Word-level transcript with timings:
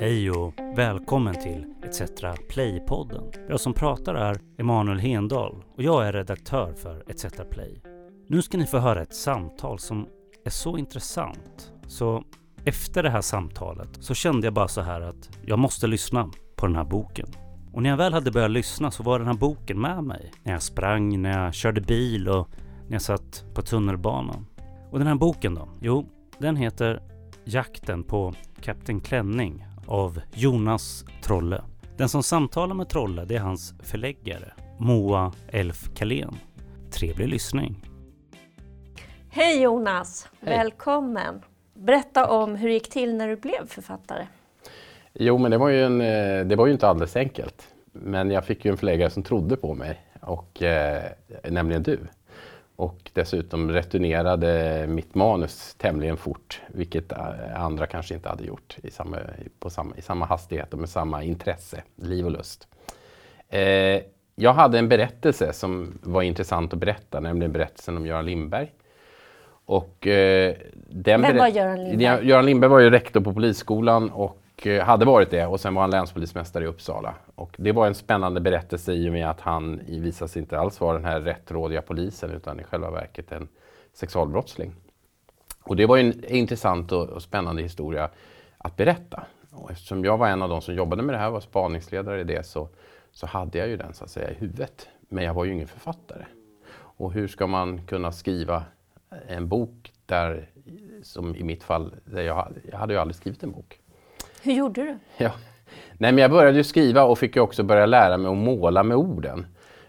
Hej 0.00 0.30
och 0.30 0.54
välkommen 0.76 1.34
till 1.34 1.64
ETC 1.84 2.02
Play-podden. 2.48 3.32
Jag 3.48 3.60
som 3.60 3.74
pratar 3.74 4.14
är 4.14 4.40
Emanuel 4.58 4.98
Hendal 4.98 5.64
och 5.76 5.82
jag 5.82 6.08
är 6.08 6.12
redaktör 6.12 6.72
för 6.72 7.04
ETC 7.10 7.50
Play. 7.50 7.82
Nu 8.28 8.42
ska 8.42 8.58
ni 8.58 8.66
få 8.66 8.78
höra 8.78 9.02
ett 9.02 9.14
samtal 9.14 9.78
som 9.78 10.06
är 10.44 10.50
så 10.50 10.78
intressant 10.78 11.72
så 11.86 12.24
efter 12.64 13.02
det 13.02 13.10
här 13.10 13.20
samtalet 13.20 13.88
så 14.00 14.14
kände 14.14 14.46
jag 14.46 14.54
bara 14.54 14.68
så 14.68 14.80
här 14.80 15.00
att 15.00 15.30
jag 15.46 15.58
måste 15.58 15.86
lyssna 15.86 16.30
på 16.56 16.66
den 16.66 16.76
här 16.76 16.84
boken. 16.84 17.26
Och 17.72 17.82
när 17.82 17.90
jag 17.90 17.96
väl 17.96 18.12
hade 18.12 18.30
börjat 18.30 18.50
lyssna 18.50 18.90
så 18.90 19.02
var 19.02 19.18
den 19.18 19.28
här 19.28 19.34
boken 19.34 19.80
med 19.80 20.04
mig. 20.04 20.32
När 20.42 20.52
jag 20.52 20.62
sprang, 20.62 21.22
när 21.22 21.44
jag 21.44 21.54
körde 21.54 21.80
bil 21.80 22.28
och 22.28 22.48
när 22.86 22.92
jag 22.92 23.02
satt 23.02 23.44
på 23.54 23.62
tunnelbanan. 23.62 24.46
Och 24.90 24.98
den 24.98 25.08
här 25.08 25.14
boken 25.14 25.54
då? 25.54 25.68
Jo, 25.80 26.08
den 26.38 26.56
heter 26.56 27.02
Jakten 27.44 28.02
på 28.02 28.34
Kapten 28.60 29.00
Klänning 29.00 29.64
av 29.88 30.20
Jonas 30.34 31.04
Trolle. 31.22 31.62
Den 31.96 32.08
som 32.08 32.22
samtalar 32.22 32.74
med 32.74 32.88
Trolle 32.88 33.24
det 33.24 33.36
är 33.36 33.40
hans 33.40 33.74
förläggare 33.82 34.52
Moa 34.78 35.32
Elf 35.48 35.94
Kalén. 35.94 36.36
Trevlig 36.90 37.28
lyssning! 37.28 37.84
Hej 39.30 39.62
Jonas! 39.62 40.28
Hej. 40.40 40.58
Välkommen! 40.58 41.42
Berätta 41.74 42.30
om 42.30 42.54
hur 42.54 42.68
det 42.68 42.74
gick 42.74 42.90
till 42.90 43.14
när 43.14 43.28
du 43.28 43.36
blev 43.36 43.66
författare. 43.66 44.26
Jo, 45.14 45.38
men 45.38 45.50
det 45.50 45.58
var, 45.58 45.68
ju 45.68 45.84
en, 45.84 46.00
eh, 46.00 46.46
det 46.46 46.56
var 46.56 46.66
ju 46.66 46.72
inte 46.72 46.88
alldeles 46.88 47.16
enkelt. 47.16 47.68
Men 47.92 48.30
jag 48.30 48.44
fick 48.44 48.64
ju 48.64 48.70
en 48.70 48.76
förläggare 48.76 49.10
som 49.10 49.22
trodde 49.22 49.56
på 49.56 49.74
mig, 49.74 50.00
och, 50.20 50.62
eh, 50.62 51.02
nämligen 51.50 51.82
du. 51.82 51.98
Och 52.78 53.10
dessutom 53.12 53.70
returnerade 53.70 54.84
mitt 54.88 55.14
manus 55.14 55.74
tämligen 55.78 56.16
fort, 56.16 56.60
vilket 56.68 57.12
eh, 57.12 57.62
andra 57.62 57.86
kanske 57.86 58.14
inte 58.14 58.28
hade 58.28 58.44
gjort 58.44 58.76
i 58.82 58.90
samma, 58.90 59.16
på 59.58 59.70
samma, 59.70 59.96
i 59.96 60.02
samma 60.02 60.26
hastighet 60.26 60.72
och 60.72 60.78
med 60.78 60.88
samma 60.88 61.22
intresse, 61.22 61.82
liv 61.96 62.24
och 62.24 62.30
lust. 62.30 62.68
Eh, 63.48 64.00
jag 64.34 64.52
hade 64.52 64.78
en 64.78 64.88
berättelse 64.88 65.52
som 65.52 65.98
var 66.02 66.22
intressant 66.22 66.72
att 66.72 66.78
berätta, 66.78 67.20
nämligen 67.20 67.52
berättelsen 67.52 67.96
om 67.96 68.06
Göran 68.06 68.26
Lindberg. 68.26 68.72
Och, 69.64 70.06
eh, 70.06 70.54
den 70.88 71.22
Vem 71.22 71.36
var 71.36 71.48
Göran 71.48 71.84
Lindberg? 71.84 72.28
Göran 72.28 72.46
Lindberg 72.46 72.70
var 72.70 72.80
ju 72.80 72.90
rektor 72.90 73.20
på 73.20 73.34
polisskolan 73.34 74.10
och 74.10 74.42
och 74.58 74.66
eh, 74.66 74.84
hade 74.84 75.04
varit 75.04 75.30
det 75.30 75.46
och 75.46 75.60
sen 75.60 75.74
var 75.74 75.82
han 75.82 75.90
länspolismästare 75.90 76.64
i 76.64 76.66
Uppsala. 76.66 77.14
Och 77.34 77.56
det 77.58 77.72
var 77.72 77.86
en 77.86 77.94
spännande 77.94 78.40
berättelse 78.40 78.92
i 78.92 79.08
och 79.08 79.12
med 79.12 79.30
att 79.30 79.40
han 79.40 79.80
visade 79.86 80.28
sig 80.28 80.42
inte 80.42 80.58
alls 80.58 80.80
vara 80.80 80.94
den 80.94 81.04
här 81.04 81.20
rättrådiga 81.20 81.82
polisen 81.82 82.30
utan 82.30 82.60
i 82.60 82.64
själva 82.64 82.90
verket 82.90 83.32
en 83.32 83.48
sexualbrottsling. 83.92 84.74
Och 85.62 85.76
det 85.76 85.86
var 85.86 85.96
ju 85.96 86.02
en 86.02 86.24
intressant 86.24 86.92
och, 86.92 87.08
och 87.08 87.22
spännande 87.22 87.62
historia 87.62 88.10
att 88.58 88.76
berätta. 88.76 89.24
Och 89.52 89.70
eftersom 89.70 90.04
jag 90.04 90.18
var 90.18 90.28
en 90.28 90.42
av 90.42 90.48
de 90.48 90.60
som 90.60 90.74
jobbade 90.74 91.02
med 91.02 91.14
det 91.14 91.18
här, 91.18 91.30
var 91.30 91.40
spaningsledare 91.40 92.20
i 92.20 92.24
det, 92.24 92.46
så, 92.46 92.68
så 93.12 93.26
hade 93.26 93.58
jag 93.58 93.68
ju 93.68 93.76
den 93.76 93.94
så 93.94 94.04
att 94.04 94.10
säga 94.10 94.30
i 94.30 94.34
huvudet. 94.34 94.88
Men 95.08 95.24
jag 95.24 95.34
var 95.34 95.44
ju 95.44 95.52
ingen 95.52 95.68
författare. 95.68 96.24
Och 96.74 97.12
hur 97.12 97.28
ska 97.28 97.46
man 97.46 97.86
kunna 97.86 98.12
skriva 98.12 98.62
en 99.28 99.48
bok 99.48 99.92
där, 100.06 100.50
som 101.02 101.36
i 101.36 101.42
mitt 101.42 101.64
fall, 101.64 101.94
där 102.04 102.22
jag, 102.22 102.52
jag 102.70 102.78
hade 102.78 102.94
ju 102.94 103.00
aldrig 103.00 103.16
skrivit 103.16 103.42
en 103.42 103.52
bok. 103.52 103.80
Hur 104.42 104.52
gjorde 104.52 104.82
du? 104.82 104.98
Ja. 105.16 105.32
Nej, 105.98 106.12
men 106.12 106.18
jag 106.22 106.30
började 106.30 106.56
ju 106.56 106.64
skriva 106.64 107.04
och 107.04 107.18
fick 107.18 107.36
ju 107.36 107.42
också 107.42 107.62
börja 107.62 107.86
lära 107.86 108.16
mig 108.16 108.30
att 108.30 108.36
måla 108.36 108.82
med 108.82 108.96
orden 108.96 109.46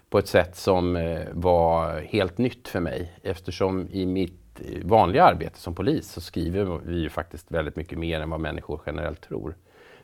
på 0.10 0.20
ett 0.20 0.28
sätt 0.28 0.56
som 0.56 0.96
eh, 0.96 1.22
var 1.32 2.02
helt 2.02 2.38
nytt 2.38 2.68
för 2.68 2.80
mig 2.80 3.14
eftersom 3.24 3.88
i 3.92 4.06
mitt 4.06 4.60
eh, 4.60 4.86
vanliga 4.86 5.24
arbete 5.24 5.60
som 5.60 5.76
polis 5.76 6.12
så 6.12 6.22
skriver 6.22 6.80
vi 6.86 7.00
ju 7.00 7.10
faktiskt 7.10 7.52
väldigt 7.52 7.76
mycket 7.76 8.00
mer 8.00 8.22
än 8.22 8.30
vad 8.30 8.40
människor 8.40 8.82
generellt 8.86 9.22
tror. 9.22 9.56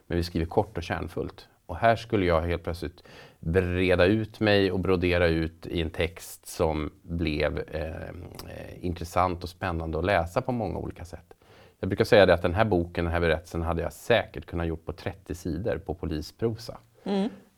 Men 0.08 0.18
vi 0.18 0.24
skriver 0.24 0.46
kort 0.46 0.78
och 0.78 0.84
kärnfullt. 0.84 1.48
Och 1.66 1.78
här 1.78 1.96
skulle 1.96 2.26
jag 2.26 2.42
helt 2.42 2.64
plötsligt 2.64 3.04
breda 3.40 4.06
ut 4.06 4.40
mig 4.40 4.72
och 4.72 4.80
brodera 4.80 5.28
ut 5.28 5.68
i 5.68 5.82
en 5.82 5.90
text 5.90 6.48
som 6.48 6.92
blev 7.02 7.64
eh, 7.72 7.86
eh 7.86 8.86
intressant 8.86 9.44
och 9.44 9.50
spännande 9.50 10.00
att 10.00 10.06
läsa 10.06 10.42
på 10.42 10.52
många 10.52 10.80
olika 10.80 11.06
sätt. 11.06 11.34
Jag 11.80 11.90
brukar 11.90 12.06
säga 12.06 12.26
det 12.26 12.34
att 12.34 12.42
den 12.42 12.54
här 12.54 12.66
boken, 12.66 13.06
den 13.06 13.14
här 13.14 13.20
berättelsen 13.20 13.62
hade 13.62 13.82
jag 13.82 13.94
säkert 13.94 14.46
kunnat 14.46 14.68
gjort 14.68 14.86
på 14.86 14.94
30 14.94 15.36
sidor 15.36 15.78
på 15.78 15.94
polisprosa. 15.94 16.78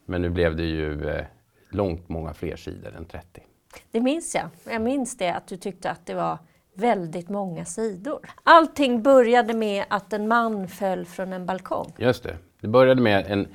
Men 0.06 0.22
nu 0.22 0.30
blev 0.30 0.56
det 0.56 0.64
ju 0.64 1.10
eh, 1.10 1.26
långt 1.70 2.10
många 2.10 2.34
fler 2.34 2.56
sidor 2.56 2.96
än 2.96 3.06
30. 3.06 3.42
Det 3.92 4.02
minns 4.02 4.36
jag. 4.36 4.74
Jag 4.74 4.82
minns 4.82 5.18
det 5.18 5.30
att 5.30 5.48
du 5.48 5.58
tyckte 5.58 5.92
att 5.92 6.06
det 6.06 6.14
var 6.14 6.38
väldigt 6.74 7.30
många 7.30 7.66
sidor. 7.66 8.20
Allting 8.44 9.04
började 9.04 9.54
med 9.54 9.86
att 9.90 10.14
en 10.14 10.28
man 10.28 10.68
föll 10.68 11.06
från 11.06 11.34
en 11.34 11.46
balkong. 11.46 11.94
Just 11.98 12.24
det. 12.24 12.38
Det 12.62 12.68
började 12.68 13.02
med 13.02 13.26
en, 13.28 13.48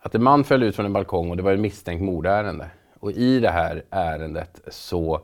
att 0.00 0.14
en 0.14 0.22
man 0.22 0.44
föll 0.44 0.62
ut 0.62 0.76
från 0.76 0.86
en 0.86 0.92
balkong 0.92 1.30
och 1.30 1.36
det 1.36 1.42
var 1.42 1.52
ett 1.52 1.60
misstänkt 1.60 2.02
mordärende. 2.02 2.70
Och 3.00 3.12
i 3.12 3.40
det 3.40 3.50
här 3.50 3.82
ärendet 3.90 4.60
så 4.68 5.20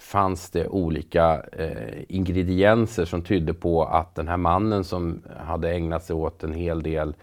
fanns 0.00 0.50
det 0.50 0.68
olika 0.68 1.42
eh, 1.52 2.02
ingredienser 2.08 3.04
som 3.04 3.22
tydde 3.22 3.54
på 3.54 3.84
att 3.84 4.14
den 4.14 4.28
här 4.28 4.36
mannen 4.36 4.84
som 4.84 5.22
hade 5.46 5.70
ägnat 5.70 6.04
sig 6.04 6.16
åt 6.16 6.44
en 6.44 6.52
hel 6.52 6.82
del 6.82 7.14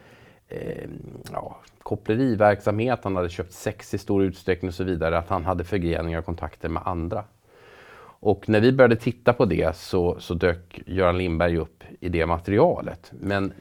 eh, 0.47 0.89
ja, 1.31 1.57
koppleriverksamhet, 1.83 2.99
han 3.03 3.15
hade 3.15 3.29
köpt 3.29 3.53
sex 3.53 3.93
i 3.93 3.97
stor 3.97 4.23
utsträckning 4.23 4.69
och 4.69 4.75
så 4.75 4.83
vidare, 4.83 5.17
att 5.17 5.29
han 5.29 5.45
hade 5.45 5.63
förgreningar 5.63 6.19
och 6.19 6.25
kontakter 6.25 6.69
med 6.69 6.83
andra. 6.85 7.23
Och 8.19 8.49
när 8.49 8.59
vi 8.59 8.71
började 8.71 8.95
titta 8.95 9.33
på 9.33 9.45
det 9.45 9.75
så, 9.75 10.19
så 10.19 10.33
dök 10.33 10.81
Göran 10.85 11.17
Lindberg 11.17 11.57
upp 11.57 11.83
i 11.99 12.09
det 12.09 12.25
materialet. 12.25 13.11
Men 13.19 13.53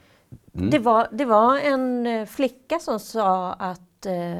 Det, 0.53 0.79
var, 0.79 1.09
det 1.13 1.25
var 1.25 1.59
en 1.59 2.07
eh, 2.07 2.27
flicka 2.27 2.79
som 2.79 3.01
sa 3.01 3.53
att 3.53 4.07
eh, 4.07 4.37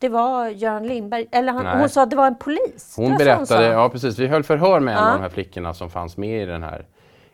det 0.00 0.08
var 0.08 0.48
Göran 0.48 0.86
Lindberg, 0.86 1.26
eller 1.32 1.52
han, 1.52 1.78
hon 1.80 1.88
sa 1.88 2.02
att 2.02 2.10
det 2.10 2.16
var 2.16 2.26
en 2.26 2.38
polis. 2.38 2.94
Hon 2.96 3.16
berättade, 3.16 3.46
sa. 3.46 3.62
ja 3.62 3.88
precis, 3.88 4.18
vi 4.18 4.26
höll 4.26 4.42
förhör 4.42 4.80
med 4.80 4.92
en 4.96 4.98
Ja. 5.04 5.08
av 5.12 5.16
de 5.16 5.22
här 5.22 5.28
flickorna 5.28 5.74
som 5.74 5.90
fanns 5.90 6.16
med 6.16 6.42
i 6.42 6.46
den 6.46 6.62
här 6.62 6.86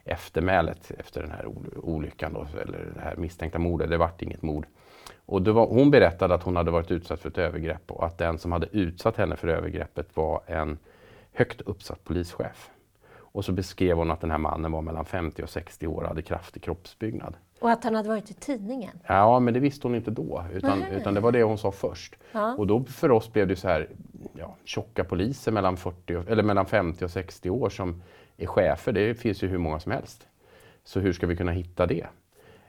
eftermälet 0.04 0.90
efter 0.98 1.20
den 1.22 1.30
här 1.30 1.46
ol- 1.46 1.78
olyckan 1.82 2.32
då, 2.32 2.46
eller 2.62 2.78
det 2.94 3.00
här 3.00 3.16
misstänkta 3.16 3.58
mordet. 3.58 3.90
Det 3.90 3.96
vart 3.96 4.22
inget 4.22 4.42
mord. 4.42 4.66
Och 5.26 5.46
var, 5.46 5.66
hon 5.66 5.90
berättade 5.90 6.34
att 6.34 6.42
hon 6.42 6.56
hade 6.56 6.70
varit 6.70 6.90
utsatt 6.90 7.20
för 7.20 7.28
ett 7.28 7.38
övergrepp 7.38 7.90
och 7.90 8.06
att 8.06 8.18
den 8.18 8.38
som 8.38 8.52
hade 8.52 8.66
utsatt 8.72 9.16
henne 9.16 9.36
för 9.36 9.48
övergreppet 9.48 10.16
var 10.16 10.40
en 10.46 10.78
högt 11.32 11.60
uppsatt 11.60 12.04
polischef. 12.04 12.70
Och 13.16 13.44
så 13.44 13.52
beskrev 13.52 13.96
hon 13.96 14.10
att 14.10 14.20
den 14.20 14.30
här 14.30 14.38
mannen 14.38 14.72
var 14.72 14.82
mellan 14.82 15.04
50 15.04 15.42
och 15.42 15.50
60 15.50 15.86
år 15.86 16.02
och 16.02 16.08
hade 16.08 16.22
kraftig 16.22 16.62
kroppsbyggnad. 16.62 17.34
Och 17.60 17.70
att 17.70 17.84
han 17.84 17.94
hade 17.94 18.08
varit 18.08 18.30
i 18.30 18.34
tidningen. 18.34 18.98
Ja, 19.06 19.40
men 19.40 19.54
det 19.54 19.60
visste 19.60 19.86
hon 19.86 19.94
inte 19.94 20.10
då, 20.10 20.44
utan, 20.52 20.82
utan 20.84 21.14
det 21.14 21.20
var 21.20 21.32
det 21.32 21.42
hon 21.42 21.58
sa 21.58 21.72
först. 21.72 22.16
Ja. 22.32 22.54
Och 22.54 22.66
då 22.66 22.84
för 22.84 23.10
oss 23.10 23.32
blev 23.32 23.48
det 23.48 23.56
så 23.56 23.68
här, 23.68 23.88
ja, 24.34 24.56
tjocka 24.64 25.04
poliser 25.04 25.52
mellan, 25.52 25.76
40, 25.76 26.14
och- 26.16 26.28
eller 26.28 26.42
mellan 26.42 26.66
50 26.66 27.04
och 27.04 27.10
60 27.10 27.50
år 27.50 27.68
som 27.70 28.02
är 28.36 28.46
chefer, 28.46 28.92
det 28.92 29.14
finns 29.14 29.42
ju 29.42 29.48
hur 29.48 29.58
många 29.58 29.80
som 29.80 29.92
helst. 29.92 30.26
Så 30.84 31.00
hur 31.00 31.12
ska 31.12 31.26
vi 31.26 31.36
kunna 31.36 31.52
hitta 31.52 31.86
det? 31.86 32.06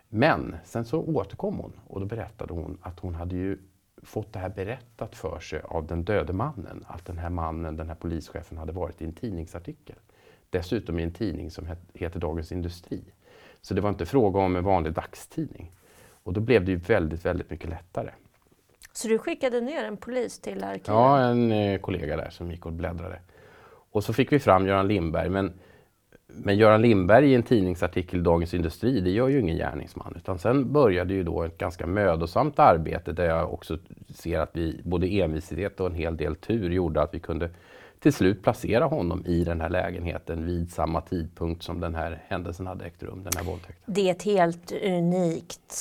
Men 0.10 0.56
sen 0.66 0.86
så 0.86 1.02
återkom 1.02 1.58
hon 1.58 1.72
och 1.88 2.00
då 2.00 2.06
berättade 2.06 2.54
hon 2.54 2.78
att 2.82 3.00
hon 3.00 3.16
hade 3.16 3.36
ju 3.36 3.58
fått 4.04 4.34
det 4.34 4.40
här 4.40 4.50
berättat 4.50 5.16
för 5.16 5.40
sig 5.40 5.62
av 5.64 5.88
den 5.88 6.04
döde 6.04 6.34
mannen, 6.34 6.86
att 6.88 7.06
den 7.06 7.18
här 7.18 7.30
mannen, 7.30 7.76
den 7.78 7.88
här 7.88 7.96
polischefen, 7.96 8.58
hade 8.58 8.72
varit 8.72 9.02
i 9.02 9.06
en 9.06 9.14
tidningsartikel. 9.14 9.96
Dessutom 10.50 11.00
i 11.00 11.04
en 11.04 11.12
tidning 11.12 11.52
som 11.52 11.66
het- 11.66 11.90
heter 11.94 12.20
Dagens 12.20 12.52
Industri. 12.52 13.04
Så 13.62 13.74
det 13.74 13.82
var 13.82 13.90
inte 13.90 14.06
fråga 14.06 14.40
om 14.40 14.56
en 14.56 14.64
vanlig 14.64 14.94
dagstidning. 14.94 15.72
Och 16.24 16.34
då 16.34 16.42
blev 16.42 16.66
det 16.66 16.72
ju 16.72 16.78
väldigt, 16.78 17.26
väldigt 17.26 17.50
mycket 17.50 17.70
lättare. 17.70 18.10
Så 18.94 19.08
du 19.08 19.18
skickade 19.18 19.62
ner 19.62 19.84
en 19.84 19.98
polis 19.98 20.40
till 20.40 20.64
arkivet? 20.64 20.88
Ja, 20.88 21.20
en 21.20 21.52
eh, 21.52 21.80
kollega 21.80 22.18
där 22.18 22.30
som 22.30 22.52
gick 22.52 22.66
och 22.66 22.74
bläddrade. 22.74 23.20
Och 23.92 24.04
så 24.04 24.14
fick 24.14 24.32
vi 24.32 24.40
fram 24.40 24.68
Göran 24.68 24.88
Lindberg. 24.88 25.30
Men, 25.30 25.54
men 26.28 26.58
Göran 26.58 26.82
Lindberg 26.82 27.32
i 27.32 27.36
en 27.36 27.44
tidningsartikel 27.44 28.20
i 28.20 28.24
Dagens 28.24 28.54
Industri, 28.54 29.00
det 29.02 29.10
gör 29.10 29.28
ju 29.28 29.40
ingen 29.40 29.58
gärningsman. 29.58 30.14
Utan 30.16 30.40
sen 30.40 30.74
började 30.74 31.14
ju 31.14 31.24
då 31.24 31.44
ett 31.44 31.58
ganska 31.58 31.88
mödosamt 31.88 32.60
arbete 32.60 33.12
där 33.12 33.26
jag 33.26 33.54
också 33.54 33.78
ser 34.16 34.40
att 34.40 34.52
vi, 34.54 34.82
både 34.84 35.08
envishet 35.08 35.80
och 35.80 35.88
en 35.88 35.96
hel 35.96 36.18
del 36.18 36.36
tur 36.36 36.70
gjorde 36.70 37.02
att 37.02 37.14
vi 37.14 37.20
kunde 37.20 37.50
till 38.08 38.14
slut 38.14 38.44
placera 38.44 38.86
honom 38.86 39.26
i 39.26 39.44
den 39.44 39.62
här 39.62 39.70
lägenheten 39.70 40.46
vid 40.46 40.72
samma 40.72 41.02
tidpunkt 41.02 41.64
som 41.64 41.80
den 41.80 41.96
här 41.96 42.24
händelsen 42.28 42.68
hade 42.68 42.86
ägt 42.86 43.04
rum, 43.04 43.24
den 43.24 43.34
här 43.38 43.44
våldtäkten. 43.44 43.94
Det 43.94 44.08
är 44.08 44.12
ett 44.12 44.24
helt 44.24 44.72
unikt 44.72 45.74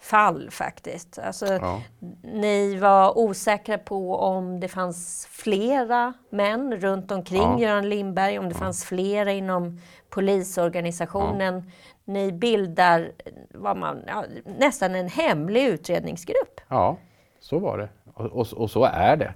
fall 0.00 0.50
faktiskt. 0.50 1.18
Alltså, 1.18 1.46
Ja. 1.46 1.82
Ni 2.22 2.76
var 2.76 3.18
osäkra 3.18 3.78
på 3.78 4.16
om 4.16 4.60
det 4.60 4.68
fanns 4.68 5.26
flera 5.30 6.12
män 6.30 6.76
runt 6.80 7.12
omkring 7.12 7.42
Ja. 7.42 7.60
Göran 7.60 7.88
Lindberg, 7.88 8.38
om 8.38 8.48
det 8.48 8.54
fanns 8.54 8.84
flera 8.84 9.32
inom 9.32 9.80
polisorganisationen. 10.10 11.70
Ni 12.04 12.32
bildar 12.32 13.12
man, 13.74 14.02
ja, 14.06 14.24
nästan 14.58 14.94
en 14.94 15.08
hemlig 15.08 15.64
utredningsgrupp. 15.66 16.60
Ja, 16.68 16.96
så 17.40 17.58
var 17.58 17.78
det. 17.78 17.88
Och, 18.14 18.26
och, 18.26 18.52
och 18.52 18.70
så 18.70 18.84
är 18.84 19.16
det. 19.16 19.34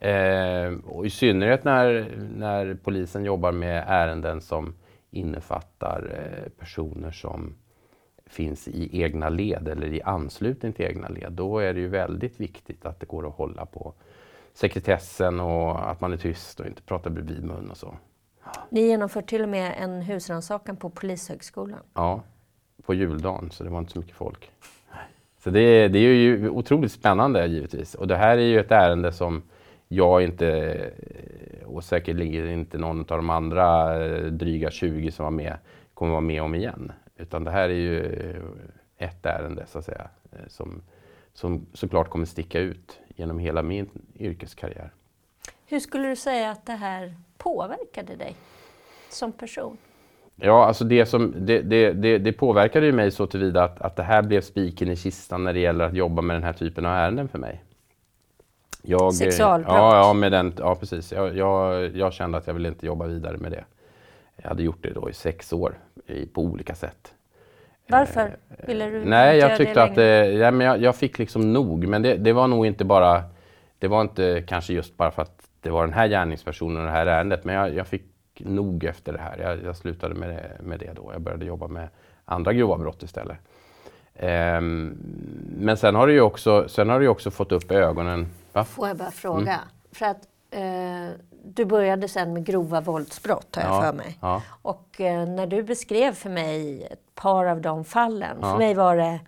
Eh, 0.00 0.72
och 0.84 1.06
I 1.06 1.10
synnerhet 1.10 1.64
när, 1.64 2.16
när 2.36 2.74
polisen 2.84 3.24
jobbar 3.24 3.52
med 3.52 3.84
ärenden 3.86 4.40
som 4.40 4.74
innefattar 5.10 6.10
eh, 6.14 6.50
personer 6.58 7.10
som 7.10 7.54
finns 8.26 8.68
i 8.68 9.02
egna 9.02 9.28
led 9.28 9.68
eller 9.68 9.86
i 9.86 10.02
anslutning 10.02 10.72
till 10.72 10.84
egna 10.84 11.08
led, 11.08 11.32
då 11.32 11.58
är 11.58 11.74
det 11.74 11.80
ju 11.80 11.88
väldigt 11.88 12.40
viktigt 12.40 12.86
att 12.86 13.00
det 13.00 13.06
går 13.06 13.28
att 13.28 13.34
hålla 13.34 13.66
på 13.66 13.94
sekretessen 14.54 15.40
och 15.40 15.90
att 15.90 16.00
man 16.00 16.12
är 16.12 16.16
tyst 16.16 16.60
och 16.60 16.66
inte 16.66 16.82
pratar 16.82 17.10
bredvid 17.10 17.44
mun 17.44 17.70
och 17.70 17.76
så. 17.76 17.94
Ni 18.68 18.80
genomför 18.80 19.22
till 19.22 19.42
och 19.42 19.48
med 19.48 19.74
en 19.78 20.02
husrannsakan 20.02 20.76
på 20.76 20.90
Polishögskolan. 20.90 21.80
Ja, 21.94 22.22
på 22.86 22.94
juldagen, 22.94 23.50
så 23.50 23.64
det 23.64 23.70
var 23.70 23.78
inte 23.78 23.92
så 23.92 23.98
mycket 23.98 24.16
folk. 24.16 24.50
Så 25.38 25.50
det, 25.50 25.88
det 25.88 25.98
är 25.98 26.14
ju 26.14 26.48
otroligt 26.48 26.92
spännande 26.92 27.46
givetvis. 27.46 27.94
Och 27.94 28.08
det 28.08 28.16
här 28.16 28.38
är 28.38 28.42
ju 28.42 28.60
ett 28.60 28.72
ärende 28.72 29.12
som 29.12 29.42
jag 29.88 30.22
inte, 30.22 30.90
och 31.66 31.84
säkerligen 31.84 32.48
inte 32.48 32.78
någon 32.78 33.00
av 33.00 33.06
de 33.06 33.30
andra 33.30 33.96
eh, 34.04 34.24
dryga 34.24 34.70
20 34.70 35.10
som 35.10 35.24
var 35.24 35.30
med, 35.30 35.56
kommer 35.94 36.12
vara 36.12 36.20
med 36.20 36.42
om 36.42 36.54
igen. 36.54 36.92
Utan 37.16 37.44
det 37.44 37.50
här 37.50 37.68
är 37.68 37.74
ju 37.74 38.02
ett 38.98 39.26
ärende 39.26 39.66
så 39.66 39.78
att 39.78 39.84
säga, 39.84 40.08
eh, 40.32 40.38
som, 40.48 40.82
som 41.32 41.66
såklart 41.72 42.08
kommer 42.10 42.26
sticka 42.26 42.60
ut 42.60 43.00
genom 43.16 43.38
hela 43.38 43.62
min 43.62 43.88
yrkeskarriär. 44.18 44.90
Hur 45.66 45.80
skulle 45.80 46.08
du 46.08 46.16
säga 46.16 46.50
att 46.50 46.66
det 46.66 46.72
här 46.72 47.14
påverkade 47.38 48.16
dig 48.16 48.36
som 49.10 49.32
person? 49.32 49.76
Ja, 50.36 50.64
alltså 50.64 50.84
det, 50.84 51.06
som, 51.06 51.34
det, 51.36 51.62
det, 51.62 51.92
det, 51.92 52.18
det 52.18 52.32
påverkade 52.32 52.86
ju 52.86 52.92
mig 52.92 53.10
så 53.10 53.26
tillvida 53.26 53.64
att, 53.64 53.80
att 53.80 53.96
det 53.96 54.02
här 54.02 54.22
blev 54.22 54.40
spiken 54.40 54.90
i 54.90 54.96
kistan 54.96 55.44
när 55.44 55.52
det 55.52 55.60
gäller 55.60 55.84
att 55.84 55.94
jobba 55.94 56.22
med 56.22 56.36
den 56.36 56.42
här 56.42 56.52
typen 56.52 56.86
av 56.86 56.92
ärenden 56.92 57.28
för 57.28 57.38
mig. 57.38 57.64
Jag, 58.88 59.14
Sexualbrott? 59.14 59.74
Ja, 59.74 59.96
ja, 59.96 60.12
med 60.12 60.32
den, 60.32 60.52
ja 60.58 60.74
precis. 60.74 61.12
Jag, 61.12 61.36
jag, 61.36 61.86
jag, 61.96 62.12
kände 62.12 62.38
att 62.38 62.46
jag 62.46 62.54
ville 62.54 62.68
inte 62.68 62.86
jobba 62.86 63.06
vidare 63.06 63.36
med 63.36 63.52
det. 63.52 63.64
Jag 64.36 64.48
hade 64.48 64.62
gjort 64.62 64.82
det 64.82 64.90
då 64.90 65.10
i 65.10 65.12
sex 65.12 65.52
år 65.52 65.74
i, 66.06 66.26
på 66.26 66.42
olika 66.42 66.74
sätt. 66.74 67.14
Varför 67.88 68.36
eh, 68.58 68.66
ville 68.66 68.90
du 68.90 69.04
Nej, 69.04 69.38
jag 69.38 69.56
tyckte 69.56 69.82
att 69.82 69.94
det, 69.94 70.32
ja, 70.32 70.50
men 70.50 70.66
jag, 70.66 70.82
jag, 70.82 70.96
fick 70.96 71.18
liksom 71.18 71.52
nog. 71.52 71.86
Men 71.86 72.02
det, 72.02 72.14
det, 72.14 72.32
var 72.32 72.46
nog 72.46 72.66
inte 72.66 72.84
bara, 72.84 73.22
det 73.78 73.88
var 73.88 74.00
inte 74.00 74.44
kanske 74.46 74.72
just 74.72 74.96
bara 74.96 75.10
för 75.10 75.22
att 75.22 75.48
det 75.60 75.70
var 75.70 75.84
den 75.84 75.94
här 75.94 76.08
gärningspersonen 76.08 76.76
och 76.76 76.86
det 76.86 76.92
här 76.92 77.06
ärendet. 77.06 77.44
Men 77.44 77.54
jag, 77.54 77.74
jag 77.74 77.86
fick 77.86 78.04
nog 78.38 78.84
efter 78.84 79.12
det 79.12 79.18
här. 79.18 79.38
Jag, 79.38 79.64
jag 79.64 79.76
slutade 79.76 80.14
med 80.14 80.28
det, 80.28 80.62
med 80.62 80.78
det 80.78 80.92
då. 80.96 81.10
Jag 81.12 81.20
började 81.20 81.44
jobba 81.44 81.68
med 81.68 81.88
andra 82.24 82.52
grova 82.52 82.78
brott 82.78 83.02
istället. 83.02 83.36
Um, 84.20 84.98
men 85.58 85.76
sen 85.76 85.94
har, 85.94 86.06
det 86.06 86.12
ju 86.12 86.20
också, 86.20 86.68
sen 86.68 86.88
har 86.88 87.00
det 87.00 87.08
också 87.08 87.30
fått 87.30 87.52
upp 87.52 87.70
ögonen. 87.70 88.26
Va? 88.58 88.64
Får 88.64 88.88
jag 88.88 88.96
bara 88.96 89.10
fråga? 89.10 89.54
Mm. 89.54 89.68
För 89.92 90.06
att 90.06 90.28
eh, 90.50 91.20
du 91.44 91.64
började 91.64 92.08
sen 92.08 92.32
med 92.32 92.44
grova 92.44 92.80
våldsbrott 92.80 93.56
har 93.56 93.62
jag 93.62 93.72
ja, 93.72 93.82
för 93.82 93.92
mig. 93.92 94.18
Ja. 94.20 94.42
Och 94.62 95.00
eh, 95.00 95.28
när 95.28 95.46
du 95.46 95.62
beskrev 95.62 96.14
för 96.14 96.30
mig 96.30 96.84
ett 96.84 97.14
par 97.14 97.46
av 97.46 97.60
de 97.60 97.84
fallen, 97.84 98.38
ja. 98.40 98.50
för 98.50 98.58
mig 98.58 98.74
var 98.74 98.96
det... 98.96 99.20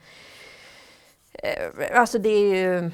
Eh, 1.33 2.01
alltså 2.01 2.19
det 2.19 2.29
är 2.29 2.55
ju 2.55 2.91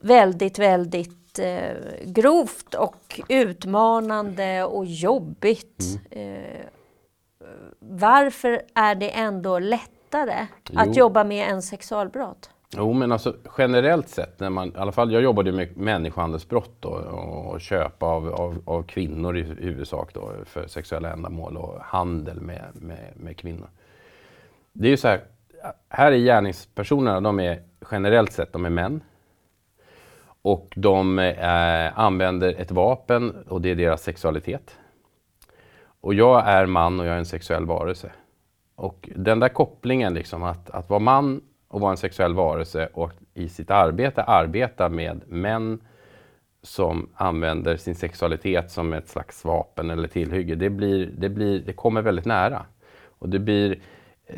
väldigt, 0.00 0.58
väldigt 0.58 1.38
eh, 1.38 1.74
grovt 2.04 2.74
och 2.74 3.20
utmanande 3.28 4.64
och 4.64 4.86
jobbigt. 4.86 5.82
Mm. 6.10 6.36
Eh, 6.36 6.66
varför 7.78 8.62
är 8.74 8.94
det 8.94 9.10
ändå 9.10 9.58
lättare 9.58 10.46
jo. 10.70 10.80
att 10.80 10.96
jobba 10.96 11.24
med 11.24 11.50
en 11.50 11.62
sexualbrott? 11.62 12.50
Jo, 12.76 12.92
men 12.92 13.12
alltså 13.12 13.36
generellt 13.58 14.08
sett, 14.08 14.40
när 14.40 14.50
man, 14.50 14.68
i 14.68 14.78
alla 14.78 14.92
fall 14.92 15.12
jag 15.12 15.22
jobbade 15.22 15.52
med 15.52 15.76
människohandelsbrott 15.76 16.76
då, 16.80 16.88
och 16.88 17.60
köp 17.60 18.02
av, 18.02 18.28
av, 18.28 18.62
av, 18.64 18.82
kvinnor 18.82 19.36
i 19.36 19.42
huvudsak 19.42 20.14
då, 20.14 20.32
för 20.44 20.66
sexuella 20.66 21.12
ändamål 21.12 21.56
och 21.56 21.80
handel 21.80 22.40
med, 22.40 22.64
med, 22.74 23.12
med 23.16 23.36
kvinnor. 23.36 23.68
Det 24.72 24.86
är 24.86 24.90
ju 24.90 24.96
så 24.96 25.08
här, 25.08 25.20
här 25.88 26.12
är 26.12 26.16
gärningspersonerna, 26.16 27.20
de 27.20 27.40
är 27.40 27.62
generellt 27.90 28.32
sett 28.32 28.52
de 28.52 28.64
är 28.64 28.70
män. 28.70 29.00
Och 30.42 30.72
de 30.76 31.18
eh, 31.18 31.98
använder 31.98 32.54
ett 32.54 32.70
vapen 32.70 33.44
och 33.48 33.60
det 33.60 33.70
är 33.70 33.74
deras 33.74 34.02
sexualitet. 34.02 34.78
Och 36.00 36.14
jag 36.14 36.48
är 36.48 36.66
man 36.66 37.00
och 37.00 37.06
jag 37.06 37.14
är 37.14 37.18
en 37.18 37.26
sexuell 37.26 37.66
varelse. 37.66 38.12
Och 38.74 39.08
den 39.16 39.40
där 39.40 39.48
kopplingen, 39.48 40.14
liksom, 40.14 40.42
att, 40.42 40.70
att 40.70 40.90
vara 40.90 41.00
man 41.00 41.40
och 41.72 41.80
vara 41.80 41.90
en 41.90 41.96
sexuell 41.96 42.34
varelse 42.34 42.88
och 42.92 43.12
i 43.34 43.48
sitt 43.48 43.70
arbete 43.70 44.22
arbeta 44.22 44.88
med 44.88 45.22
män 45.26 45.80
som 46.62 47.08
använder 47.14 47.76
sin 47.76 47.94
sexualitet 47.94 48.70
som 48.70 48.92
ett 48.92 49.08
slags 49.08 49.44
vapen 49.44 49.90
eller 49.90 50.08
tillhygge, 50.08 50.54
det, 50.54 50.70
blir, 50.70 51.10
det, 51.18 51.28
blir, 51.28 51.60
det 51.60 51.72
kommer 51.72 52.02
väldigt 52.02 52.24
nära. 52.24 52.66
Och 53.18 53.28
det, 53.28 53.38
blir, 53.38 53.78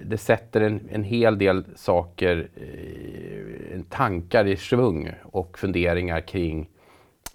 det 0.02 0.19
sätter 0.19 0.60
en, 0.60 0.88
en 0.90 1.04
hel 1.04 1.38
del 1.38 1.64
saker, 1.76 2.48
eh, 2.56 3.80
tankar 3.88 4.46
i 4.46 4.56
svung 4.56 5.12
och 5.22 5.58
funderingar 5.58 6.20
kring 6.20 6.69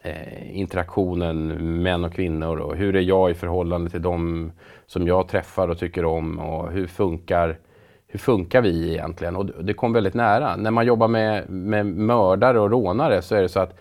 eh, 0.02 0.60
interaktionen 0.60 1.48
män 1.84 2.04
och 2.04 2.13
kvinnor 2.13 2.57
och 2.57 2.75
hur 2.75 2.95
är 2.95 3.02
jag 3.02 3.31
i 3.31 3.34
förhållande 3.34 3.90
till 3.90 4.02
dem 4.02 4.52
som 4.86 5.07
jag 5.07 5.28
träffar 5.28 5.68
och 5.68 5.78
tycker 5.78 6.06
om 6.06 6.40
och 6.40 6.72
hur 6.72 6.88
funkar 6.88 7.57
hur 8.12 8.20
funkar 8.20 8.62
vi 8.62 8.92
egentligen? 8.94 9.36
Och 9.36 9.46
det 9.46 9.74
kom 9.74 9.94
väldigt 9.94 10.14
nära. 10.14 10.56
När 10.56 10.72
man 10.72 10.86
jobbar 10.86 11.08
med, 11.08 11.50
med 11.50 11.86
mördare 11.86 12.60
och 12.60 12.72
rånare 12.72 13.22
så 13.22 13.36
är 13.36 13.42
det 13.42 13.50
så 13.50 13.60
att 13.60 13.80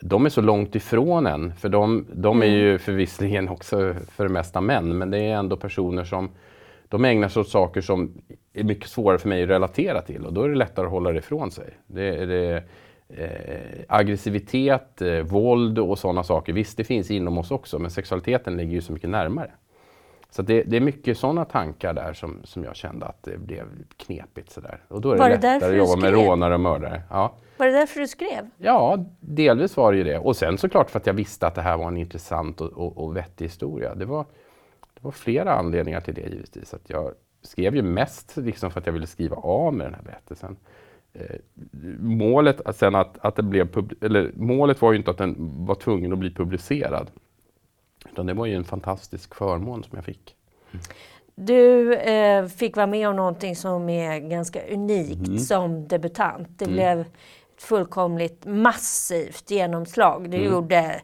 de 0.00 0.26
är 0.26 0.30
så 0.30 0.40
långt 0.40 0.74
ifrån 0.74 1.26
en. 1.26 1.54
För 1.54 1.68
de, 1.68 2.06
de 2.12 2.42
är 2.42 2.46
ju 2.46 2.68
mm. 2.68 2.78
förvisligen 2.78 3.48
också 3.48 3.94
för 4.10 4.24
det 4.24 4.32
mesta 4.32 4.60
män, 4.60 4.98
men 4.98 5.10
det 5.10 5.18
är 5.18 5.36
ändå 5.36 5.56
personer 5.56 6.04
som 6.04 6.30
de 6.88 7.04
ägnar 7.04 7.28
sig 7.28 7.40
åt 7.40 7.48
saker 7.48 7.80
som 7.80 8.22
är 8.52 8.64
mycket 8.64 8.88
svårare 8.88 9.18
för 9.18 9.28
mig 9.28 9.42
att 9.42 9.48
relatera 9.48 10.02
till 10.02 10.26
och 10.26 10.32
då 10.32 10.42
är 10.42 10.48
det 10.48 10.54
lättare 10.54 10.86
att 10.86 10.92
hålla 10.92 11.12
det 11.12 11.18
ifrån 11.18 11.50
sig. 11.50 11.70
Det 11.86 12.08
är 12.08 12.26
det, 12.26 12.62
eh, 13.08 13.84
aggressivitet, 13.88 15.02
eh, 15.02 15.20
våld 15.20 15.78
och 15.78 15.98
sådana 15.98 16.22
saker. 16.22 16.52
Visst, 16.52 16.76
det 16.76 16.84
finns 16.84 17.10
inom 17.10 17.38
oss 17.38 17.50
också, 17.50 17.78
men 17.78 17.90
sexualiteten 17.90 18.56
ligger 18.56 18.72
ju 18.72 18.80
så 18.80 18.92
mycket 18.92 19.10
närmare. 19.10 19.50
Så 20.30 20.42
det, 20.42 20.62
det, 20.62 20.76
är 20.76 20.80
mycket 20.80 21.18
sådana 21.18 21.44
tankar 21.44 21.92
där 21.92 22.12
som, 22.12 22.40
som 22.44 22.64
jag 22.64 22.76
kände 22.76 23.06
att 23.06 23.22
det 23.22 23.38
blev 23.38 23.66
knepigt. 23.96 24.50
Sådär. 24.50 24.84
Och 24.88 25.00
då 25.00 25.12
är 25.12 25.16
det, 25.16 25.24
det 25.24 25.28
lättare 25.28 25.70
att 25.70 25.88
jobba 25.88 26.00
med 26.00 26.12
rånare 26.12 26.54
och 26.54 26.60
mördare. 26.60 27.02
Ja. 27.10 27.34
Var 27.56 27.66
det 27.66 27.72
därför 27.72 28.00
du 28.00 28.08
skrev? 28.08 28.50
Ja, 28.58 29.04
delvis 29.20 29.76
var 29.76 29.92
det 29.92 29.98
ju 29.98 30.04
det. 30.04 30.18
Och 30.18 30.36
sen 30.36 30.58
såklart 30.58 30.90
för 30.90 30.98
att 30.98 31.06
jag 31.06 31.14
visste 31.14 31.46
att 31.46 31.54
det 31.54 31.62
här 31.62 31.76
var 31.76 31.88
en 31.88 31.96
intressant 31.96 32.60
och, 32.60 32.72
och, 32.72 33.04
och 33.04 33.16
vettig 33.16 33.44
historia. 33.44 33.94
Det 33.94 34.04
var, 34.04 34.26
det 34.94 35.00
var 35.04 35.10
flera 35.10 35.54
anledningar 35.54 36.00
till 36.00 36.14
det 36.14 36.20
givetvis. 36.20 36.74
Att 36.74 36.90
jag 36.90 37.12
skrev 37.42 37.74
ju 37.74 37.82
mest 37.82 38.36
liksom 38.36 38.70
för 38.70 38.80
att 38.80 38.86
jag 38.86 38.92
ville 38.92 39.06
skriva 39.06 39.36
av 39.36 39.74
med 39.74 39.86
den 39.86 39.94
här 39.94 40.02
berättelsen. 40.02 40.56
Eh, 41.12 41.36
målet, 42.00 42.60
sen 42.76 42.94
att, 42.94 43.18
att 43.18 43.36
det 43.36 43.42
blev 43.42 43.68
eller, 44.00 44.32
målet 44.34 44.82
var 44.82 44.92
ju 44.92 44.98
inte 44.98 45.10
att 45.10 45.18
den 45.18 45.34
var 45.66 45.74
tvungen 45.74 46.12
att 46.12 46.18
bli 46.18 46.34
publicerad. 46.34 47.10
Utan 48.16 48.26
det 48.26 48.34
var 48.34 48.46
ju 48.46 48.54
en 48.54 48.64
fantastisk 48.64 49.34
förmån 49.34 49.84
som 49.84 49.92
jag 49.96 50.04
fick. 50.04 50.36
Du 51.34 51.94
eh, 51.94 52.46
fick 52.46 52.76
vara 52.76 52.86
med 52.86 53.08
om 53.08 53.16
någonting 53.16 53.56
som 53.56 53.88
är 53.88 54.18
ganska 54.18 54.60
unikt 54.66 55.26
mm. 55.26 55.38
som 55.38 55.88
debutant. 55.88 56.48
Det 56.58 56.64
mm. 56.64 56.74
blev 56.74 57.00
ett 57.00 57.12
fullkomligt 57.58 58.44
massivt 58.46 59.50
genomslag. 59.50 60.30
Du 60.30 60.36
mm. 60.36 60.52
gjorde 60.52 61.00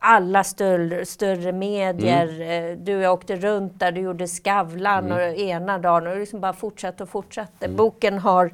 alla 0.00 0.44
större, 0.44 1.06
större 1.06 1.52
medier. 1.52 2.40
Mm. 2.40 2.72
Eh, 2.72 2.78
du 2.78 3.08
åkte 3.08 3.36
runt 3.36 3.80
där, 3.80 3.92
du 3.92 4.00
gjorde 4.00 4.26
Skavlan 4.26 5.04
mm. 5.04 5.16
och 5.16 5.38
ena 5.38 5.78
dagen 5.78 6.06
och 6.06 6.16
liksom 6.16 6.40
bara 6.40 6.52
fortsatte 6.52 7.02
och 7.02 7.08
fortsatte. 7.08 7.64
Mm. 7.66 7.76
Boken 7.76 8.18
har 8.18 8.52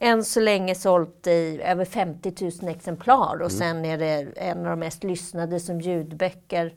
än 0.00 0.24
så 0.24 0.40
länge 0.40 0.74
sålt 0.74 1.26
i 1.26 1.60
över 1.64 1.84
50 1.84 2.34
000 2.62 2.70
exemplar 2.70 3.34
och 3.34 3.50
mm. 3.50 3.50
sen 3.50 3.84
är 3.84 3.98
det 3.98 4.26
en 4.36 4.58
av 4.58 4.64
de 4.64 4.80
mest 4.80 5.04
lyssnade 5.04 5.60
som 5.60 5.80
ljudböcker. 5.80 6.74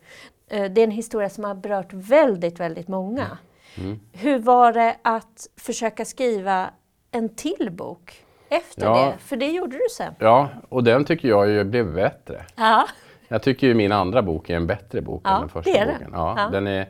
Eh, 0.48 0.72
det 0.72 0.82
är 0.82 0.84
en 0.84 0.92
historia 0.92 1.30
som 1.30 1.44
har 1.44 1.56
berört 1.56 1.94
väldigt, 1.94 2.60
väldigt 2.60 2.88
många. 2.88 3.38
Mm. 3.78 4.00
Hur 4.12 4.40
var 4.40 4.74
det 4.74 4.96
att 5.02 5.48
försöka 5.58 6.06
skriva 6.06 6.70
en 7.12 7.30
till 7.30 7.70
bok 7.72 8.26
efter 8.50 8.86
ja. 8.86 9.06
det? 9.06 9.18
För 9.18 9.36
det 9.36 9.48
gjorde 9.52 9.76
du 9.76 9.88
sen. 9.92 10.14
Ja, 10.20 10.50
och 10.70 10.84
den 10.84 11.06
tycker 11.06 11.28
jag 11.28 11.50
ju 11.50 11.64
blev 11.64 11.94
bättre. 11.94 12.46
Ja. 12.56 12.88
Jag 13.28 13.44
tycker 13.44 13.68
ju 13.68 13.74
min 13.74 13.92
andra 13.92 14.22
bok 14.22 14.50
är 14.50 14.56
en 14.56 14.68
bättre 14.68 15.02
bok 15.02 15.22
ja, 15.26 15.36
än 15.36 15.40
den 15.40 15.50
första 15.50 15.72
det 15.72 15.92
boken. 15.94 16.10
Ja, 16.14 16.36
ja. 16.38 16.50
Den, 16.50 16.68
är, 16.68 16.90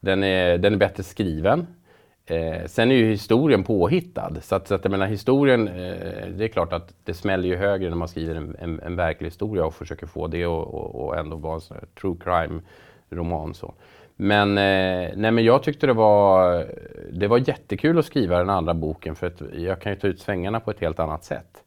den, 0.00 0.24
är, 0.24 0.58
den 0.58 0.72
är 0.72 0.78
bättre 0.78 1.02
skriven. 1.02 1.66
Eh, 2.30 2.66
sen 2.66 2.90
är 2.90 2.94
ju 2.94 3.10
historien 3.10 3.64
påhittad. 3.64 4.34
Så 4.42 4.54
att, 4.54 4.68
så 4.68 4.74
att 4.74 4.84
jag 4.84 4.90
menar, 4.90 5.06
historien, 5.06 5.68
eh, 5.68 6.26
det 6.36 6.44
är 6.44 6.48
klart 6.48 6.72
att 6.72 6.94
det 7.04 7.14
smäller 7.14 7.48
ju 7.48 7.56
högre 7.56 7.88
när 7.88 7.96
man 7.96 8.08
skriver 8.08 8.34
en, 8.34 8.56
en, 8.58 8.80
en 8.80 8.96
verklig 8.96 9.26
historia 9.26 9.64
och 9.64 9.74
försöker 9.74 10.06
få 10.06 10.26
det 10.26 10.46
och, 10.46 10.74
och, 10.74 11.06
och 11.06 11.16
ändå 11.16 11.36
vara 11.36 11.54
en 11.54 11.86
true 12.00 12.16
crime 12.24 12.60
roman. 13.10 13.54
Så. 13.54 13.74
Men, 14.16 14.58
eh, 14.58 15.10
nej, 15.16 15.30
men 15.30 15.44
jag 15.44 15.62
tyckte 15.62 15.86
det 15.86 15.92
var, 15.92 16.66
det 17.12 17.28
var 17.28 17.48
jättekul 17.48 17.98
att 17.98 18.06
skriva 18.06 18.38
den 18.38 18.50
andra 18.50 18.74
boken 18.74 19.14
för 19.14 19.26
att 19.26 19.42
jag 19.52 19.80
kan 19.80 19.92
ju 19.92 19.98
ta 19.98 20.06
ut 20.06 20.20
svängarna 20.20 20.60
på 20.60 20.70
ett 20.70 20.80
helt 20.80 20.98
annat 20.98 21.24
sätt. 21.24 21.64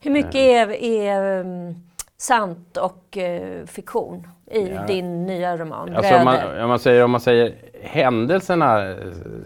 Hur 0.00 0.10
mycket 0.10 0.34
är, 0.34 0.70
är 0.84 1.40
um, 1.40 1.74
sant 2.22 2.76
och 2.76 3.18
eh, 3.18 3.66
fiktion 3.66 4.26
i 4.50 4.68
Ja. 4.68 4.86
din 4.86 5.26
nya 5.26 5.56
roman, 5.56 5.96
Alltså 5.96 6.16
om, 6.18 6.24
man, 6.24 6.62
om, 6.62 6.68
man 6.68 6.78
säger, 6.78 7.04
om 7.04 7.10
man 7.10 7.20
säger 7.20 7.54
händelserna 7.82 8.90
eh, 8.90 8.96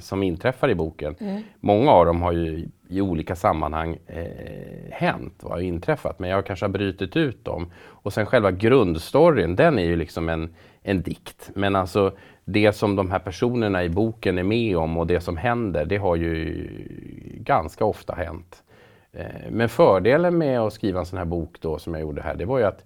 som 0.00 0.22
inträffar 0.22 0.68
i 0.70 0.74
boken, 0.74 1.14
Mm. 1.20 1.42
många 1.60 1.90
av 1.90 2.06
dem 2.06 2.22
har 2.22 2.32
ju 2.32 2.68
i 2.88 3.00
olika 3.00 3.36
sammanhang 3.36 3.96
eh, 4.06 4.26
hänt 4.92 5.42
och 5.42 5.50
har 5.50 5.60
inträffat, 5.60 6.18
men 6.18 6.30
jag 6.30 6.46
kanske 6.46 6.64
har 6.66 6.70
brutit 6.70 7.16
ut 7.16 7.44
dem. 7.44 7.72
Och 7.86 8.12
sen 8.12 8.26
själva 8.26 8.50
grundstoryn, 8.50 9.56
den 9.56 9.78
är 9.78 9.84
ju 9.84 9.96
liksom 9.96 10.28
en, 10.28 10.54
en 10.82 11.02
dikt. 11.02 11.50
Men 11.54 11.76
alltså 11.76 12.12
det 12.44 12.72
som 12.72 12.96
de 12.96 13.10
här 13.10 13.18
personerna 13.18 13.84
i 13.84 13.88
boken 13.88 14.38
är 14.38 14.42
med 14.42 14.76
om 14.76 14.96
och 14.96 15.06
det 15.06 15.20
som 15.20 15.36
händer, 15.36 15.84
det 15.84 15.96
har 15.96 16.16
ju 16.16 16.68
ganska 17.40 17.84
ofta 17.84 18.14
hänt. 18.14 18.62
Eh, 19.16 19.50
men 19.50 19.68
fördelen 19.68 20.38
med 20.38 20.60
att 20.60 20.72
skriva 20.72 21.00
en 21.00 21.06
sån 21.06 21.18
här 21.18 21.24
bok 21.24 21.56
då, 21.60 21.78
som 21.78 21.94
jag 21.94 22.00
gjorde 22.00 22.22
här, 22.22 22.34
det 22.34 22.44
var 22.44 22.58
ju 22.58 22.64
att 22.64 22.84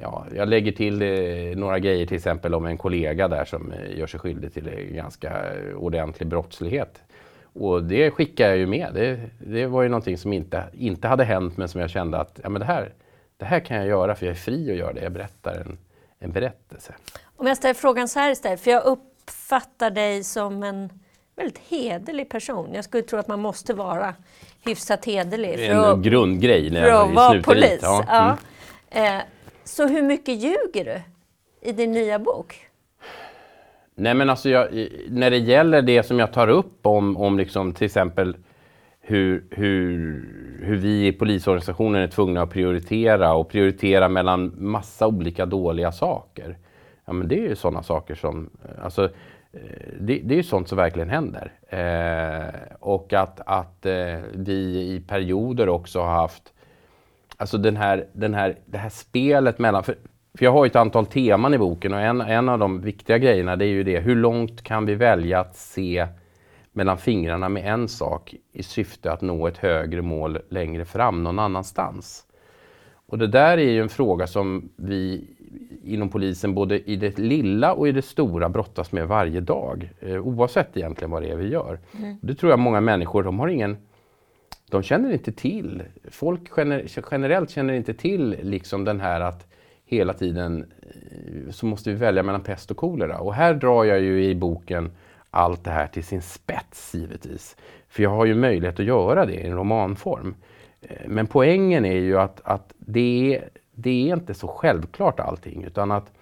ja, 0.00 0.26
jag 0.34 0.48
lägger 0.48 0.72
till 0.72 1.02
eh, 1.02 1.58
några 1.58 1.78
grejer, 1.78 2.06
till 2.06 2.16
exempel 2.16 2.54
om 2.54 2.66
en 2.66 2.78
kollega 2.78 3.28
där 3.28 3.44
som 3.44 3.72
eh, 3.72 3.98
gör 3.98 4.06
sig 4.06 4.20
skyldig 4.20 4.52
till 4.52 4.68
eh, 4.68 4.74
ganska 4.74 5.42
ordentlig 5.76 6.28
brottslighet. 6.28 7.02
Och 7.54 7.84
det 7.84 8.10
skickar 8.10 8.48
jag 8.48 8.58
ju 8.58 8.66
med. 8.66 8.90
Det, 8.94 9.20
det 9.38 9.66
var 9.66 9.82
ju 9.82 9.88
någonting 9.88 10.18
som 10.18 10.32
inte, 10.32 10.64
inte 10.72 11.08
hade 11.08 11.24
hänt, 11.24 11.56
men 11.56 11.68
som 11.68 11.80
jag 11.80 11.90
kände 11.90 12.18
att 12.18 12.40
ja, 12.42 12.48
men 12.48 12.60
det, 12.60 12.66
här, 12.66 12.92
det 13.36 13.44
här 13.44 13.60
kan 13.60 13.76
jag 13.76 13.86
göra, 13.86 14.14
för 14.14 14.26
jag 14.26 14.30
är 14.30 14.36
fri 14.36 14.70
att 14.70 14.76
göra 14.76 14.92
det. 14.92 15.02
Jag 15.02 15.12
berättar 15.12 15.54
en, 15.54 15.78
en 16.18 16.32
berättelse. 16.32 16.94
Om 17.36 17.46
jag 17.46 17.56
ställer 17.56 17.74
frågan 17.74 18.08
så 18.08 18.18
här 18.18 18.30
istället, 18.30 18.60
för 18.60 18.70
jag 18.70 18.84
uppfattar 18.84 19.90
dig 19.90 20.24
som 20.24 20.62
en 20.62 20.90
väldigt 21.36 21.58
hederlig 21.58 22.28
person. 22.28 22.70
Jag 22.74 22.84
skulle 22.84 23.02
tro 23.02 23.18
att 23.18 23.28
man 23.28 23.40
måste 23.40 23.74
vara 23.74 24.14
hyfsat 24.64 25.04
hederlig 25.04 25.54
för 25.54 25.62
En 25.64 25.78
att, 25.78 25.98
grundgrej 25.98 26.70
när 26.70 26.80
för 26.82 26.88
jag 26.88 27.08
att 27.08 27.14
vara 27.14 27.42
polis. 27.42 27.78
Ja, 27.82 28.04
Ja. 28.08 28.36
mm. 28.90 29.16
Eh, 29.18 29.22
så 29.64 29.86
hur 29.86 30.02
mycket 30.02 30.42
ljuger 30.42 30.84
du 30.84 31.00
i 31.68 31.72
din 31.72 31.92
nya 31.92 32.18
bok? 32.18 32.66
Nej 33.94 34.14
men 34.14 34.30
alltså 34.30 34.48
jag, 34.48 34.88
när 35.08 35.30
det 35.30 35.38
gäller 35.38 35.82
det 35.82 36.02
som 36.02 36.18
jag 36.18 36.32
tar 36.32 36.48
upp 36.48 36.86
om, 36.86 37.16
om 37.16 37.38
liksom 37.38 37.72
till 37.74 37.84
exempel 37.84 38.36
hur, 39.00 39.44
hur, 39.50 40.24
hur 40.62 40.76
vi 40.76 41.06
i 41.06 41.12
polisorganisationen 41.12 42.02
är 42.02 42.06
tvungna 42.06 42.42
att 42.42 42.50
prioritera 42.50 43.34
och 43.34 43.48
prioritera 43.48 44.08
mellan 44.08 44.52
massa 44.56 45.06
olika 45.06 45.46
dåliga 45.46 45.92
saker. 45.92 46.58
Ja 47.04 47.12
men 47.12 47.28
det 47.28 47.34
är 47.34 47.48
ju 47.48 47.56
sådana 47.56 47.82
saker 47.82 48.14
som, 48.14 48.50
alltså 48.82 49.10
Eh, 49.52 49.60
det, 50.00 50.20
det 50.24 50.34
är 50.34 50.36
ju 50.36 50.42
sånt 50.42 50.68
som 50.68 50.78
verkligen 50.78 51.10
händer. 51.10 51.52
Eh, 51.68 52.76
och 52.80 53.12
att, 53.12 53.40
att 53.46 53.86
eh, 53.86 54.18
vi 54.32 54.92
i 54.94 55.02
perioder 55.06 55.68
också 55.68 56.00
har 56.00 56.14
haft 56.14 56.52
Alltså 57.42 57.58
den 57.58 57.76
här, 57.76 58.06
den 58.12 58.34
här, 58.34 58.58
det 58.66 58.78
här 58.78 58.88
spelet 58.88 59.58
mellan... 59.58 59.84
För, 59.84 59.96
för 60.38 60.44
jag 60.44 60.52
har 60.52 60.64
ju 60.64 60.68
ett 60.68 60.76
antal 60.76 61.06
teman 61.06 61.54
i 61.54 61.58
boken 61.58 61.94
och 61.94 62.00
en, 62.00 62.20
en 62.20 62.48
av 62.48 62.58
de 62.58 62.80
viktiga 62.80 63.18
grejerna 63.18 63.56
det 63.56 63.64
är 63.64 63.68
ju 63.68 63.84
det, 63.84 64.00
hur 64.00 64.16
långt 64.16 64.62
kan 64.62 64.86
vi 64.86 64.94
välja 64.94 65.40
att 65.40 65.56
se 65.56 66.06
mellan 66.72 66.98
fingrarna 66.98 67.48
med 67.48 67.72
en 67.72 67.88
sak 67.88 68.34
i 68.52 68.62
syfte 68.62 69.12
att 69.12 69.20
nå 69.20 69.46
ett 69.46 69.58
högre 69.58 70.02
mål 70.02 70.38
längre 70.48 70.84
fram 70.84 71.22
någon 71.22 71.38
annanstans? 71.38 72.26
Och 73.06 73.18
det 73.18 73.26
där 73.26 73.58
är 73.58 73.70
ju 73.70 73.82
en 73.82 73.88
fråga 73.88 74.26
som 74.26 74.68
vi 74.76 75.30
inom 75.84 76.08
polisen 76.08 76.54
både 76.54 76.90
i 76.90 76.96
det 76.96 77.18
lilla 77.18 77.72
och 77.74 77.88
i 77.88 77.92
det 77.92 78.02
stora 78.02 78.48
brottas 78.48 78.92
med 78.92 79.08
varje 79.08 79.40
dag. 79.40 79.90
Eh, 80.00 80.26
oavsett 80.26 80.76
egentligen 80.76 81.10
vad 81.10 81.22
det 81.22 81.30
är 81.30 81.36
vi 81.36 81.48
gör. 81.48 81.78
Det 82.20 82.34
tror 82.34 82.50
jag 82.50 82.58
många 82.58 82.80
människor, 82.80 83.22
de 83.22 83.38
har 83.40 83.48
ingen 83.48 83.76
de 84.70 84.82
känner 84.82 85.12
inte 85.12 85.32
till, 85.32 85.82
folk 86.10 86.48
gener, 86.50 86.86
generellt 87.10 87.50
känner 87.50 87.74
inte 87.74 87.94
till 87.94 88.36
liksom 88.42 88.84
den 88.84 89.00
här 89.00 89.20
att 89.20 89.46
hela 89.84 90.12
tiden 90.12 90.72
eh, 90.82 91.50
så 91.50 91.66
måste 91.66 91.90
vi 91.90 91.96
välja 91.96 92.22
mellan 92.22 92.40
pest 92.42 92.70
och 92.70 92.76
kolera. 92.76 93.18
Och 93.18 93.34
här 93.34 93.54
drar 93.54 93.84
jag 93.84 94.00
ju 94.00 94.24
i 94.24 94.34
boken 94.34 94.90
allt 95.30 95.64
det 95.64 95.70
här 95.70 95.86
till 95.86 96.04
sin 96.04 96.22
spets 96.22 96.94
givetvis. 96.94 97.56
För 97.88 98.02
jag 98.02 98.10
har 98.10 98.24
ju 98.24 98.34
möjlighet 98.34 98.80
att 98.80 98.86
göra 98.86 99.26
det 99.26 99.32
i 99.34 99.46
en 99.46 99.56
romanform. 99.56 100.34
Eh, 100.80 100.96
Men 101.06 101.26
poängen 101.26 101.84
är 101.84 102.00
ju 102.00 102.18
att, 102.18 102.40
att 102.44 102.72
det, 102.78 103.36
är, 103.36 103.48
det 103.74 104.10
är 104.10 104.16
inte 104.16 104.34
så 104.34 104.48
självklart 104.48 105.20
allting. 105.20 105.64
Utan 105.64 105.90
att, 105.90 106.12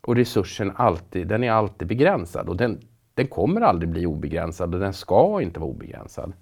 och 0.00 0.16
resursen 0.16 0.72
alltid, 0.76 1.28
den 1.28 1.44
är 1.44 1.52
alltid 1.52 1.88
begränsad. 1.88 2.48
Och 2.48 2.56
den, 2.56 2.80
den 3.14 3.26
kommer 3.26 3.60
aldrig 3.60 3.90
bli 3.90 4.06
obegränsad 4.06 4.74
och 4.74 4.80
den 4.80 4.92
ska 4.92 5.42
inte 5.42 5.60
vara 5.60 5.70
obegränsad. 5.70 6.32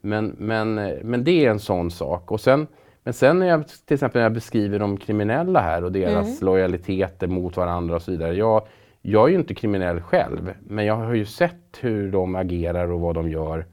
Men, 0.00 0.36
men, 0.38 0.74
men 1.02 1.24
det 1.24 1.46
är 1.46 1.50
en 1.50 1.60
sån 1.60 1.90
sak. 1.90 2.30
Och 2.30 2.40
sen, 2.40 2.66
men 3.02 3.14
sen 3.14 3.38
när 3.38 3.46
jag 3.46 3.68
till 3.68 3.94
exempel 3.94 4.18
när 4.18 4.24
jag 4.24 4.32
beskriver 4.32 4.78
de 4.78 4.96
kriminella 4.96 5.60
här 5.60 5.84
och 5.84 5.92
deras 5.92 6.42
lojaliteter 6.42 7.26
mot 7.26 7.56
varandra 7.56 7.96
och 7.96 8.02
så 8.02 8.10
vidare. 8.10 8.34
Jag, 8.34 8.66
jag 9.02 9.24
är 9.24 9.28
ju 9.28 9.38
inte 9.38 9.54
kriminell 9.54 10.00
själv, 10.00 10.54
men 10.60 10.84
jag 10.84 10.94
har 10.94 11.14
ju 11.14 11.24
sett 11.24 11.78
hur 11.80 12.12
de 12.12 12.34
agerar 12.34 12.90
och 12.92 13.00
vad 13.00 13.14
de 13.14 13.30
gör 13.30 13.66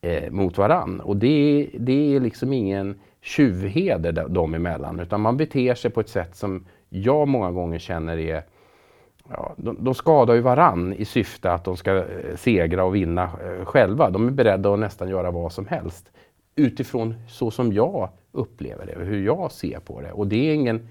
eh, 0.00 0.30
mot 0.30 0.58
varann. 0.58 1.00
Och 1.00 1.16
det, 1.16 1.70
det 1.78 2.16
är 2.16 2.20
liksom 2.20 2.52
ingen 2.52 3.00
tjuvheder 3.22 4.12
de- 4.12 4.34
dem 4.34 4.54
emellan, 4.54 5.00
utan 5.00 5.20
man 5.20 5.36
beter 5.36 5.74
sig 5.74 5.90
på 5.90 6.00
ett 6.00 6.08
sätt 6.08 6.36
som 6.36 6.66
jag 6.88 7.28
många 7.28 7.50
gånger 7.50 7.78
känner 7.78 8.18
är 8.18 8.42
Ja, 9.30 9.54
de, 9.56 9.84
de 9.84 9.94
skadar 9.94 10.34
ju 10.34 10.40
varann 10.40 10.92
i 10.92 11.04
syfte 11.04 11.52
att 11.52 11.64
de 11.64 11.76
ska 11.76 11.96
eh, 11.96 12.36
segra 12.36 12.84
och 12.84 12.94
vinna 12.94 13.22
eh, 13.22 13.64
själva. 13.64 14.10
De 14.10 14.26
är 14.26 14.30
beredda 14.30 14.72
att 14.72 14.78
nästan 14.78 15.08
göra 15.08 15.30
vad 15.30 15.52
som 15.52 15.66
helst 15.66 16.10
utifrån 16.56 17.14
så 17.28 17.50
som 17.50 17.72
jag 17.72 18.08
upplever 18.32 18.86
det 18.86 18.96
och 18.96 19.04
hur 19.04 19.24
jag 19.24 19.52
ser 19.52 19.78
på 19.78 20.00
det. 20.00 20.12
Och 20.12 20.26
det 20.26 20.50
är 20.50 20.54
ingen, 20.54 20.88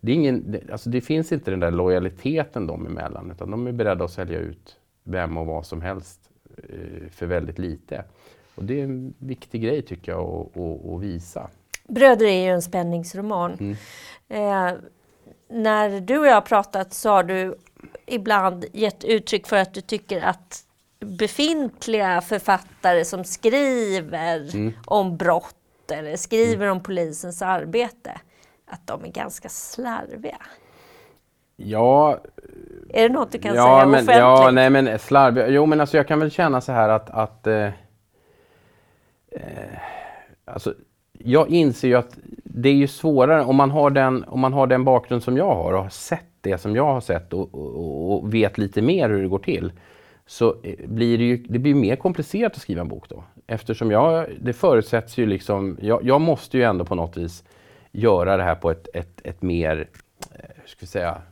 det, 0.00 0.12
är 0.12 0.14
ingen, 0.16 0.56
alltså 0.72 0.90
det 0.90 1.00
finns 1.00 1.32
inte 1.32 1.50
den 1.50 1.60
där 1.60 1.70
lojaliteten 1.70 2.66
dem 2.66 2.86
emellan 2.86 3.30
utan 3.30 3.50
de 3.50 3.66
är 3.66 3.72
beredda 3.72 4.04
att 4.04 4.10
sälja 4.10 4.38
ut 4.38 4.76
vem 5.04 5.36
och 5.36 5.46
vad 5.46 5.66
som 5.66 5.82
helst 5.82 6.30
eh, 6.56 7.08
för 7.10 7.26
väldigt 7.26 7.58
lite. 7.58 8.04
Och 8.54 8.64
det 8.64 8.80
är 8.80 8.84
en 8.84 9.14
viktig 9.18 9.62
grej 9.62 9.82
tycker 9.82 10.12
jag 10.12 10.20
att, 10.20 10.56
att, 10.56 10.86
att 10.94 11.00
visa. 11.00 11.50
Bröder 11.94 12.26
är 12.26 12.44
ju 12.44 12.50
en 12.50 12.62
spänningsroman. 12.62 13.52
Mm. 13.60 13.76
Eh, 14.28 14.78
när 15.48 16.00
du 16.00 16.18
och 16.18 16.26
jag 16.26 16.34
har 16.34 16.40
pratat 16.40 16.92
så 16.94 17.10
har 17.10 17.22
du 17.22 17.54
ibland 18.06 18.64
gett 18.72 19.04
uttryck 19.04 19.46
för 19.46 19.56
att 19.56 19.74
du 19.74 19.80
tycker 19.80 20.20
att 20.20 20.64
befintliga 21.00 22.20
författare 22.20 23.04
som 23.04 23.24
skriver 23.24 24.54
Mm. 24.54 24.72
om 24.86 25.16
brott 25.16 25.90
eller 25.92 26.16
skriver 26.16 26.66
om 26.66 26.82
polisens 26.82 27.42
arbete, 27.42 28.20
att 28.66 28.86
de 28.86 29.04
är 29.04 29.08
ganska 29.08 29.48
slarviga. 29.48 30.38
Ja, 31.56 32.18
Är 32.90 33.08
det 33.08 33.14
något 33.14 33.32
du 33.32 33.38
kan 33.38 33.54
ja, 33.54 33.62
säga 33.62 33.86
men, 33.86 33.94
offentligt? 33.94 34.16
Ja, 34.16 34.50
nej 34.52 34.70
men 34.70 34.98
slarv. 34.98 35.50
Jo, 35.50 35.66
men 35.66 35.80
alltså 35.80 35.96
jag 35.96 36.08
kan 36.08 36.20
väl 36.20 36.30
känna 36.30 36.60
så 36.60 36.72
här 36.72 36.88
att, 36.88 37.10
att 37.10 37.46
eh, 37.46 37.66
eh, 39.30 39.78
alltså, 40.44 40.74
jag 41.24 41.48
inser 41.48 41.88
ju 41.88 41.94
att 41.94 42.18
det 42.44 42.68
är 42.68 42.74
ju 42.74 42.86
svårare 42.86 43.44
om 43.44 43.56
man 43.56 43.70
har 43.70 43.90
den, 43.90 44.24
om 44.24 44.40
man 44.40 44.52
har 44.52 44.66
den 44.66 44.84
bakgrund 44.84 45.22
som 45.22 45.36
jag 45.36 45.54
har 45.54 45.72
och 45.72 45.82
har 45.82 45.90
sett 45.90 46.24
det 46.40 46.58
som 46.58 46.76
jag 46.76 46.84
har 46.84 47.00
sett 47.00 47.32
och, 47.32 47.54
och, 47.54 48.12
och 48.12 48.34
vet 48.34 48.58
lite 48.58 48.82
mer 48.82 49.08
hur 49.08 49.22
det 49.22 49.28
går 49.28 49.38
till. 49.38 49.72
Så 50.26 50.56
eh, 50.62 50.88
blir 50.88 51.18
det 51.18 51.24
ju 51.24 51.36
det 51.36 51.58
blir 51.58 51.74
mer 51.74 51.96
komplicerat 51.96 52.52
att 52.52 52.60
skriva 52.62 52.80
en 52.80 52.88
bok 52.88 53.08
då. 53.08 53.24
Eftersom 53.46 53.90
jag, 53.90 54.26
det 54.40 54.52
förutsätts 54.52 55.18
ju 55.18 55.26
liksom, 55.26 55.78
jag, 55.80 56.04
jag 56.04 56.20
måste 56.20 56.58
ju 56.58 56.62
ändå 56.62 56.84
på 56.84 56.94
något 56.94 57.16
vis 57.16 57.44
göra 57.92 58.36
det 58.36 58.42
här 58.42 58.54
på 58.54 58.70
ett, 58.70 58.88
ett, 58.94 59.20
ett 59.24 59.42
mer, 59.42 59.88
eh, 60.34 60.50
hur 60.54 60.68
ska 60.68 60.76
vi 60.80 60.86
säga, 60.86 61.22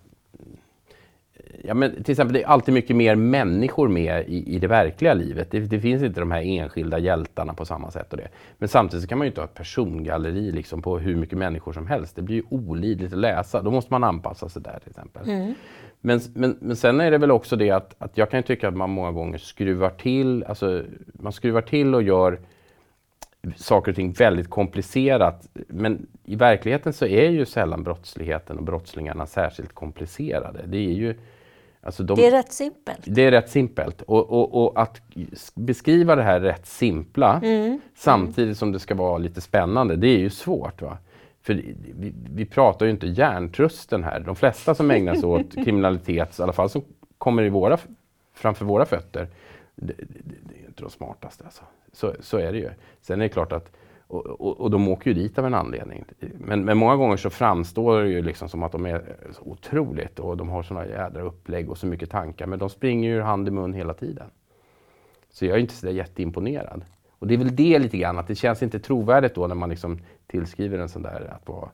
Ja, 1.65 1.75
men 1.75 2.03
till 2.03 2.13
exempel, 2.13 2.35
det 2.35 2.43
är 2.43 2.47
alltid 2.47 2.75
mycket 2.75 2.97
mer 2.97 3.15
människor 3.15 3.89
med 3.89 4.29
i, 4.29 4.55
i 4.55 4.59
det 4.59 4.67
verkliga 4.67 5.15
livet. 5.15 5.51
Det, 5.51 5.61
det 5.61 5.81
finns 5.81 6.03
inte 6.03 6.21
de 6.21 6.31
här 6.31 6.43
enskilda 6.43 6.99
hjältarna 6.99 7.55
på 7.55 7.65
samma 7.65 7.91
sätt. 7.91 8.13
Och 8.13 8.17
det. 8.17 8.29
Men 8.59 8.69
samtidigt 8.69 9.03
så 9.03 9.09
kan 9.09 9.19
man 9.19 9.25
ju 9.25 9.29
inte 9.29 9.41
ha 9.41 9.47
ett 9.47 9.55
persongalleri 9.55 10.53
liksom, 10.53 10.83
på 10.83 10.99
hur 10.99 11.17
mycket 11.17 11.39
människor 11.39 11.73
som 11.73 11.87
helst. 11.87 12.17
Det 12.17 12.23
blir 12.23 12.37
ju 12.37 12.43
olidligt 12.51 13.13
att 13.13 13.19
läsa. 13.19 13.63
Då 13.63 13.71
måste 13.71 13.93
man 13.93 14.05
anpassa 14.05 14.49
sig 14.49 14.63
där 14.63 14.79
till 14.79 14.91
exempel. 14.91 15.27
Men, 16.01 16.21
men, 16.35 16.57
men 16.61 16.77
sen 16.77 17.01
är 17.01 17.11
det 17.11 17.19
väl 17.19 17.31
också 17.31 17.57
det 17.57 17.71
att, 17.71 17.95
att 17.99 18.19
jag 18.19 18.31
kan 18.31 18.43
tycka 18.43 18.69
att 18.69 18.77
man 18.77 18.91
många 18.91 19.13
gånger 19.13 19.39
skruvar 19.39 19.91
till, 19.91 20.45
alltså 20.45 20.83
man 21.13 21.33
skruvar 21.33 21.63
till 21.63 21.95
och 21.95 22.03
gör 22.03 22.39
saker 23.57 23.93
och 23.93 23.97
ting 23.97 24.13
väldigt 24.13 24.51
komplicerat. 24.51 25.49
Men 25.69 26.07
i 26.25 26.37
verkligheten 26.37 26.93
så 26.93 27.07
är 27.07 27.31
ju 27.31 27.45
sällan 27.45 27.83
brottsligheten 27.83 28.59
och 28.59 28.65
brottslingarna 28.65 29.27
särskilt 29.27 29.73
komplicerade. 29.73 30.61
Det 30.67 30.79
är 30.79 30.93
ju 30.93 31.15
alltså 31.83 32.03
de, 32.03 32.17
Det 32.17 32.27
är 32.27 32.31
rätt 32.31 32.53
simpelt. 32.53 33.01
det 33.05 33.23
är 33.23 33.31
rätt 33.31 33.51
simpelt. 33.51 34.03
Och, 34.03 34.31
och, 34.31 34.65
och 34.65 34.83
att 34.83 35.01
beskriva 35.55 36.17
det 36.17 36.23
här 36.23 36.41
rätt 36.41 36.67
simpla 36.67 37.43
samtidigt 37.97 38.59
som 38.59 38.73
det 38.73 38.79
ska 38.79 38.95
vara 38.95 39.19
lite 39.19 39.41
spännande, 39.41 39.97
det 39.97 40.09
är 40.09 40.19
ju 40.19 40.31
svårt. 40.31 40.83
Va? 40.83 40.99
För 41.43 41.55
vi, 41.55 42.13
vi 42.31 42.45
pratar 42.45 42.87
ju 42.87 42.93
inte 42.93 43.07
hjärntrusten 43.07 44.05
här. 44.05 44.21
De 44.21 44.37
flesta 44.37 44.75
som 44.75 44.91
ägnar 44.91 45.15
sig 45.15 45.25
åt 45.25 45.55
kriminalitet, 45.65 46.39
i 46.39 46.43
alla 46.43 46.53
fall 46.53 46.71
som 46.71 46.83
kommer 47.19 47.43
i 47.43 47.49
våra, 47.49 47.79
framför 48.35 48.65
våra 48.65 48.85
fötter, 48.85 49.29
det, 49.75 49.93
det, 49.99 50.05
det 50.45 50.55
är 50.55 50.61
ju 50.61 50.67
inte 50.67 50.83
de 50.83 50.91
smartaste. 50.91 51.45
Alltså. 51.45 51.63
Så, 51.93 52.15
så 52.21 52.39
är 52.39 52.53
det 52.53 52.59
ju. 52.59 52.71
Sen 53.01 53.21
är 53.21 53.25
det 53.25 53.29
klart 53.29 53.53
att 53.53 53.73
och, 54.11 54.27
och, 54.27 54.61
och, 54.61 54.71
de 54.71 54.89
åker 54.89 55.11
ju 55.11 55.15
dit 55.15 55.39
av 55.39 55.47
en 55.47 55.55
anledning. 55.55 56.05
Men, 56.39 56.65
men, 56.65 56.79
många 56.79 56.97
gånger 56.97 57.17
så 57.17 57.31
framstår 57.31 58.03
det 58.03 58.09
ju 58.09 58.23
liksom 58.23 58.49
som 58.49 58.63
att 58.63 58.73
de 58.73 58.87
är 58.87 59.17
så 59.33 59.43
otroligt 59.43 60.19
och 60.19 60.37
de 60.37 60.49
har 60.49 60.63
såna 60.63 60.87
jädra 60.87 61.23
upplägg 61.23 61.71
och 61.71 61.79
så 61.79 61.87
mycket 61.87 62.11
tankar. 62.11 62.47
Men 62.47 62.59
de 62.59 62.71
springer 62.71 63.11
ju 63.11 63.21
hand 63.21 63.49
i 63.49 63.51
mun 63.51 63.75
hela 63.75 63.95
tiden. 63.95 64.31
Så 65.31 65.47
jag 65.47 65.57
är 65.57 65.61
inte 65.61 65.75
så 65.75 65.87
där 65.87 65.93
jätteimponerad. 65.93 66.85
Och 67.19 67.27
det 67.27 67.35
är 67.35 67.39
väl 67.39 67.57
det 67.57 67.79
lite 67.79 67.99
grann, 67.99 68.19
att 68.19 68.27
det 68.27 68.35
känns 68.35 68.63
inte 68.63 68.81
trovärdigt 68.81 69.35
då 69.35 69.47
när 69.47 69.55
man 69.55 69.71
liksom 69.71 69.99
tillskriver 70.27 70.79
en 70.79 70.89
sån 70.89 71.03
där 71.03 71.33
att 71.35 71.49
vara 71.49 71.71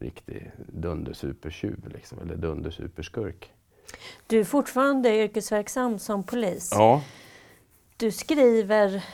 riktig 0.00 0.52
dundersupertjuv 0.56 1.88
liksom, 1.94 2.18
eller 2.18 2.36
dundersuperskurk. 2.36 3.52
Du 4.26 4.40
är 4.40 4.44
fortfarande 4.44 5.16
yrkesverksam 5.16 5.98
som 5.98 6.22
polis. 6.22 6.70
Ja. 6.72 7.02
Du 7.96 8.10
skriver 8.10 9.04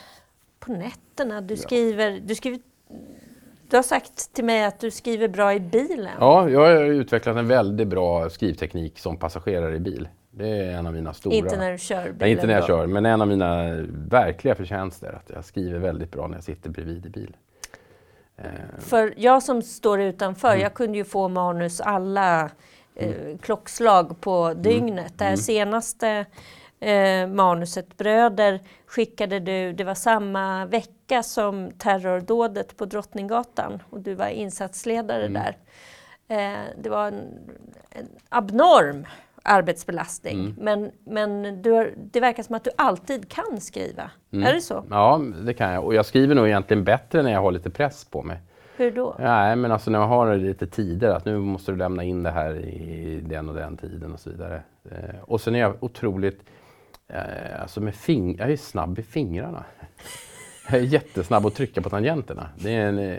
på 0.67 0.73
nätterna, 0.73 1.41
du 1.41 1.57
skriver, 1.57 2.21
du 2.25 2.35
skriver 2.35 2.61
du 3.71 3.77
har 3.77 3.83
sagt 3.83 4.33
till 4.33 4.45
mig 4.45 4.65
att 4.65 4.81
du 4.81 4.91
skriver 4.91 5.29
bra 5.29 5.55
i 5.55 5.61
bilen. 5.61 6.13
Ja, 6.21 6.49
jag 6.49 6.61
har 6.61 6.85
utvecklat 6.85 7.37
en 7.37 7.49
väldigt 7.49 7.89
bra 7.89 8.31
skrivteknik 8.31 8.99
som 8.99 9.17
passagerare 9.17 9.77
i 9.77 9.81
bil. 9.81 10.09
Det 10.31 10.49
är 10.49 10.73
en 10.73 10.87
av 10.87 10.93
mina 10.93 11.15
stora... 11.15 11.35
Inte 11.35 11.57
när 11.57 11.73
du 11.73 11.79
kör 11.79 12.03
bilen? 12.03 12.17
Nej, 12.21 12.31
inte 12.31 12.47
när 12.47 12.55
jag 12.55 12.63
då. 12.63 12.67
kör, 12.67 12.87
men 12.87 13.07
en 13.07 13.21
av 13.23 13.29
mina 13.29 13.73
verkliga 13.91 14.55
förtjänster. 14.55 15.13
Att 15.13 15.31
jag 15.35 15.45
skriver 15.45 15.79
väldigt 15.79 16.11
bra 16.11 16.27
när 16.27 16.37
jag 16.37 16.45
sitter 16.45 16.71
bredvid 16.71 17.07
i 17.07 17.09
bil. 17.09 17.37
Eh. 18.37 18.45
För 18.79 19.15
jag 19.17 19.43
som 19.43 19.63
står 19.63 20.01
utanför, 20.01 20.49
mm. 20.49 20.61
jag 20.61 20.75
kunde 20.75 20.99
ju 20.99 21.05
få 21.05 21.29
manus 21.29 21.81
alla 21.81 22.51
eh, 22.95 23.21
mm. 23.21 23.39
klockslag 23.39 24.21
på 24.21 24.45
mm. 24.45 24.63
dygnet. 24.63 25.19
Det 25.19 25.25
mm. 25.25 25.37
senaste 25.37 26.27
eh, 26.83 27.27
manuset 27.27 27.97
Bröder 27.97 28.61
skickade 28.87 29.41
du, 29.41 29.73
det 29.73 29.85
var 29.85 29.95
samma 29.95 30.67
vecka 30.67 31.23
som 31.23 31.71
terrordådet 31.71 32.77
på 32.77 32.85
Drottninggatan 32.85 33.83
och 33.91 34.01
du 34.01 34.15
var 34.15 34.29
insatsledare 34.29 35.27
mm. 35.27 35.43
där. 35.43 35.57
Eh, 36.29 36.61
det 36.83 36.89
var 36.91 37.07
en, 37.07 37.25
en 37.91 38.09
abnorm 38.29 39.07
arbetsbelastning. 39.43 40.41
Mm. 40.41 40.55
Men, 40.59 40.91
men 41.05 41.63
du 41.63 41.71
har, 41.71 41.91
det 41.97 42.21
verkar 42.21 42.43
som 42.43 42.55
att 42.55 42.65
du 42.65 42.71
alltid 42.77 43.29
kan 43.29 43.61
skriva. 43.61 44.11
Mm. 44.33 44.47
Är 44.47 44.53
det 44.53 44.61
så? 44.61 44.85
Ja, 44.91 45.21
det 45.47 45.55
kan 45.55 45.73
jag. 45.73 45.85
Och 45.85 45.95
jag 45.95 46.07
skriver 46.07 46.35
nog 46.35 46.47
egentligen 46.47 46.85
bättre 46.85 47.23
när 47.23 47.33
jag 47.33 47.41
har 47.41 47.53
lite 47.53 47.71
press 47.71 48.05
på 48.05 48.23
mig. 48.23 48.41
Hur 48.77 48.91
då? 48.91 49.17
Nej, 49.19 49.57
men 49.57 49.73
alltså 49.73 49.91
när 49.91 49.99
jag 49.99 50.07
har 50.07 50.37
lite 50.37 50.67
tider, 50.67 51.09
att 51.09 51.25
nu 51.25 51.39
måste 51.39 51.73
du 51.73 51.79
lämna 51.79 52.05
in 52.05 52.23
det 52.23 52.31
här 52.31 52.55
i 52.55 53.21
den 53.27 53.49
och 53.49 53.55
den 53.55 53.77
tiden 53.77 54.13
och 54.13 54.21
så 54.21 54.31
vidare. 54.31 54.63
Eh, 54.91 55.21
och 55.23 55.41
sen 55.41 55.55
är 55.55 55.59
jag 55.59 55.75
otroligt, 55.81 56.41
alltså 57.61 57.81
med 57.81 57.95
fing 57.95 58.37
jag 58.39 58.53
är 58.53 58.57
snabb 58.57 58.99
i 58.99 59.03
fingrarna. 59.03 59.65
jag 60.71 60.81
är 60.81 60.85
jättesnabb 60.85 61.47
att 61.47 61.55
trycka 61.55 61.83
på 61.83 61.91
tangenterna. 61.91 62.49
Det 62.57 62.75
är 62.75 62.87
en, 62.87 62.99
eh, 62.99 63.17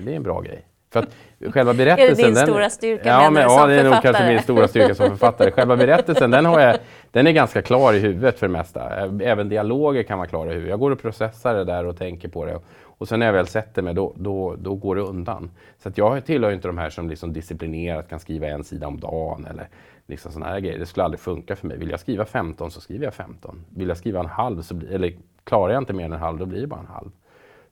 det 0.00 0.12
är 0.12 0.16
en 0.16 0.22
bra 0.22 0.40
grej. 0.40 0.64
För 0.92 1.00
att 1.00 1.54
själva 1.54 1.74
berättelsen... 1.74 2.10
Är 2.12 2.16
det 2.16 2.22
din 2.22 2.34
den, 2.34 2.46
stora 2.46 2.70
styrka 2.70 3.08
ja, 3.08 3.30
men, 3.30 3.42
ja, 3.42 3.66
det 3.66 3.74
är 3.74 3.84
nog 3.84 4.02
kanske 4.02 4.28
min 4.28 4.42
stora 4.42 4.68
styrka 4.68 4.94
som 4.94 5.10
författare. 5.10 5.50
Själva 5.50 5.76
berättelsen 5.86 6.30
den, 6.30 6.44
har 6.44 6.60
jag, 6.60 6.76
den 7.10 7.26
är 7.26 7.32
ganska 7.32 7.62
klar 7.62 7.92
i 7.92 7.98
huvudet 7.98 8.38
för 8.38 8.46
det 8.46 8.52
mesta. 8.52 9.10
Även 9.20 9.48
dialoger 9.48 10.02
kan 10.02 10.18
vara 10.18 10.28
klara 10.28 10.50
i 10.50 10.52
huvudet. 10.52 10.70
Jag 10.70 10.80
går 10.80 10.90
och 10.90 11.02
processar 11.02 11.54
det 11.54 11.64
där 11.64 11.86
och 11.86 11.98
tänker 11.98 12.28
på 12.28 12.44
det. 12.44 12.54
Och 12.54 12.64
och 12.98 13.08
sen 13.08 13.18
när 13.18 13.26
jag 13.26 13.32
väl 13.32 13.46
sätter 13.46 13.82
mig, 13.82 13.94
då, 13.94 14.12
då, 14.16 14.56
då 14.58 14.74
går 14.74 14.96
det 14.96 15.02
undan. 15.02 15.50
Så 15.78 15.88
att 15.88 15.98
jag 15.98 16.24
tillhör 16.24 16.50
inte 16.50 16.68
de 16.68 16.78
här 16.78 16.90
som 16.90 17.08
liksom 17.08 17.32
disciplinerat 17.32 18.08
kan 18.08 18.20
skriva 18.20 18.46
en 18.46 18.64
sida 18.64 18.86
om 18.86 19.00
dagen 19.00 19.46
eller 19.46 19.68
liksom 20.06 20.32
sådana 20.32 20.52
här 20.52 20.60
grejer. 20.60 20.78
Det 20.78 20.86
skulle 20.86 21.04
aldrig 21.04 21.20
funka 21.20 21.56
för 21.56 21.66
mig. 21.66 21.78
Vill 21.78 21.90
jag 21.90 22.00
skriva 22.00 22.24
15 22.24 22.70
så 22.70 22.80
skriver 22.80 23.04
jag 23.04 23.14
15. 23.14 23.64
Vill 23.68 23.88
jag 23.88 23.96
skriva 23.96 24.20
en 24.20 24.26
halv, 24.26 24.62
så 24.62 24.74
bli, 24.74 24.94
eller 24.94 25.16
klarar 25.44 25.72
jag 25.72 25.80
inte 25.80 25.92
mer 25.92 26.04
än 26.04 26.12
en 26.12 26.20
halv, 26.20 26.38
då 26.38 26.46
blir 26.46 26.60
det 26.60 26.66
bara 26.66 26.80
en 26.80 26.86
halv. 26.86 27.10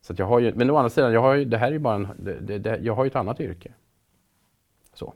Så 0.00 0.14
jag 0.16 0.26
har 0.26 0.40
ju, 0.40 0.54
men 0.54 0.70
å 0.70 0.76
andra 0.76 0.90
sidan, 0.90 1.12
jag 1.12 1.20
har 1.20 1.34
ju, 1.34 1.44
det 1.44 1.58
här 1.58 1.72
är 1.72 1.78
bara 1.78 1.94
en, 1.94 2.08
det, 2.18 2.58
det, 2.58 2.78
jag 2.82 2.94
har 2.94 3.04
ju 3.04 3.08
ett 3.08 3.16
annat 3.16 3.40
yrke. 3.40 3.72
Så. 4.94 5.14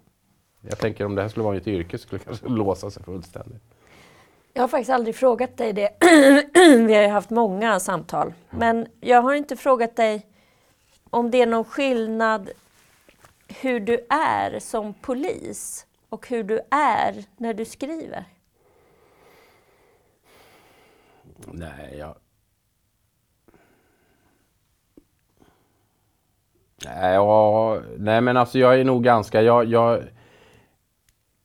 Jag 0.61 0.79
tänker 0.79 1.05
om 1.05 1.15
det 1.15 1.23
här 1.23 1.29
skulle 1.29 1.45
vara 1.45 1.55
mitt 1.55 1.67
yrke 1.67 1.99
så 1.99 2.03
skulle 2.03 2.19
det 2.19 2.25
kanske 2.25 2.49
låsa 2.49 2.91
sig 2.91 3.03
fullständigt. 3.03 3.63
Jag 4.59 4.63
har 4.63 4.69
faktiskt 4.69 4.91
aldrig 4.91 5.17
frågat 5.17 5.57
dig 5.57 5.73
det. 5.73 5.91
Vi 6.87 6.95
har 6.95 7.03
ju 7.03 7.09
haft 7.09 7.31
många 7.31 7.81
samtal. 7.81 8.35
Men 8.51 8.87
jag 9.01 9.23
har 9.23 9.35
inte 9.35 9.57
frågat 9.57 9.97
dig 9.97 10.27
om 11.11 11.31
det 11.31 11.43
är 11.43 11.47
någon 11.47 11.65
skillnad 11.65 12.51
hur 13.61 13.81
du 13.81 14.07
är 14.11 14.59
som 14.59 14.95
polis 14.95 15.87
och 16.09 16.29
hur 16.29 16.45
du 16.45 16.61
är 16.71 17.25
när 17.37 17.55
du 17.55 17.65
skriver? 17.65 18.25
Nej, 21.47 21.97
jag, 21.99 22.15
Ja, 27.15 27.81
nej 27.99 28.21
men 28.21 28.37
alltså 28.37 28.59
jag 28.59 28.81
är 28.81 28.85
nog 28.85 29.05
ganska, 29.05 29.43
jag, 29.43 29.65
jag, 29.65 30.03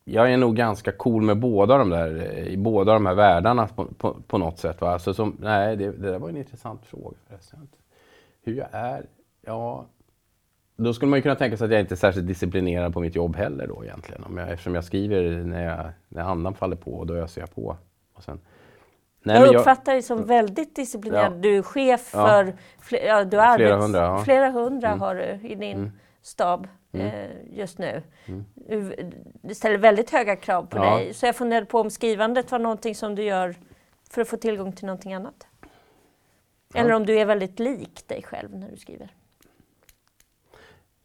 jag 0.04 0.34
är 0.34 0.38
nog 0.38 0.56
ganska 0.56 0.92
cool 0.92 1.22
med 1.22 1.38
båda 1.38 1.78
de 1.78 1.89
där, 1.89 2.38
i 2.38 2.58
båda 2.58 2.94
de 2.94 3.06
här 3.06 3.16
världarna 3.16 3.68
på, 3.68 3.86
på, 3.86 4.16
på 4.28 4.38
något 4.38 4.60
sätt. 4.60 4.82
Va? 4.82 4.94
Alltså 4.94 5.13
som, 5.13 5.38
nej, 5.39 5.76
det, 5.76 5.92
det 5.92 6.12
där 6.12 6.20
var 6.20 6.30
en 6.30 6.38
intressant 6.38 6.86
fråga 6.86 7.18
förresten. 7.28 7.68
Hur 8.44 8.56
jag 8.56 8.68
är? 8.72 9.06
Ja, 9.42 9.86
då 10.78 10.94
skulle 10.94 11.10
man 11.10 11.18
ju 11.18 11.24
kunna 11.24 11.36
tänka 11.36 11.58
sig 11.58 11.66
att 11.66 11.72
jag 11.72 11.82
inte 11.82 11.94
är 11.94 11.98
särskilt 11.98 12.28
disciplinerad 12.28 12.94
på 12.94 13.00
mitt 13.00 13.16
jobb 13.16 13.36
heller 13.36 13.68
då 13.68 13.84
egentligen. 13.84 14.24
Om 14.24 14.38
jag, 14.38 14.50
eftersom 14.50 14.76
jag 14.76 14.84
skriver 14.84 15.44
när, 15.44 15.63
jag, 15.66 15.86
när 16.10 16.22
andan 16.22 16.54
faller 16.54 16.76
på 16.76 16.92
och 16.92 17.08
då 17.08 17.16
öser 17.16 17.42
jag 17.42 17.56
på. 17.56 17.78
Och 18.13 18.24
sen, 18.24 18.39
Nej, 19.24 19.42
jag 19.42 19.56
uppfattar 19.56 19.92
dig 19.92 20.02
som 20.02 20.26
väldigt 20.26 20.76
disciplinerad. 20.76 21.34
Ja. 21.34 21.38
Du 21.38 21.58
är 21.58 21.62
chef 21.62 22.02
för 22.02 22.46
ja. 22.46 22.54
Fler, 22.80 23.08
ja, 23.08 23.24
du 23.24 23.30
flera 23.30 23.78
hundra. 23.78 24.02
Ja. 24.02 24.24
Flera 24.24 24.50
hundra 24.50 24.88
mm. 24.88 25.00
har 25.00 25.16
du 25.16 25.48
i 25.48 25.56
din 25.56 25.78
mm. 25.78 25.92
Stab 26.24 26.68
mm. 26.92 27.08
eh, 27.08 27.32
just 27.52 27.78
nu. 27.78 28.04
Mm. 28.26 28.46
Du 29.42 29.56
ställer 29.56 29.78
väldigt 29.78 30.10
höga 30.10 30.36
krav 30.36 30.66
på 30.66 30.78
dig. 30.78 31.14
Så 31.14 31.26
jag 31.26 31.36
funderade 31.36 31.66
på 31.66 31.80
om 31.80 31.90
skrivandet 31.90 32.52
var 32.52 32.60
någonting 32.60 32.96
som 32.96 33.16
du 33.16 33.24
gör 33.24 33.56
för 34.10 34.22
att 34.22 34.28
få 34.28 34.38
tillgång 34.38 34.74
till 34.74 34.86
någonting 34.86 35.14
annat. 35.14 35.48
Eller 36.74 36.94
om 36.94 37.06
du 37.06 37.20
är 37.20 37.26
väldigt 37.26 37.60
lik 37.60 38.08
dig 38.08 38.24
själv 38.24 38.56
när 38.56 38.72
du 38.72 38.78
skriver. 38.78 39.14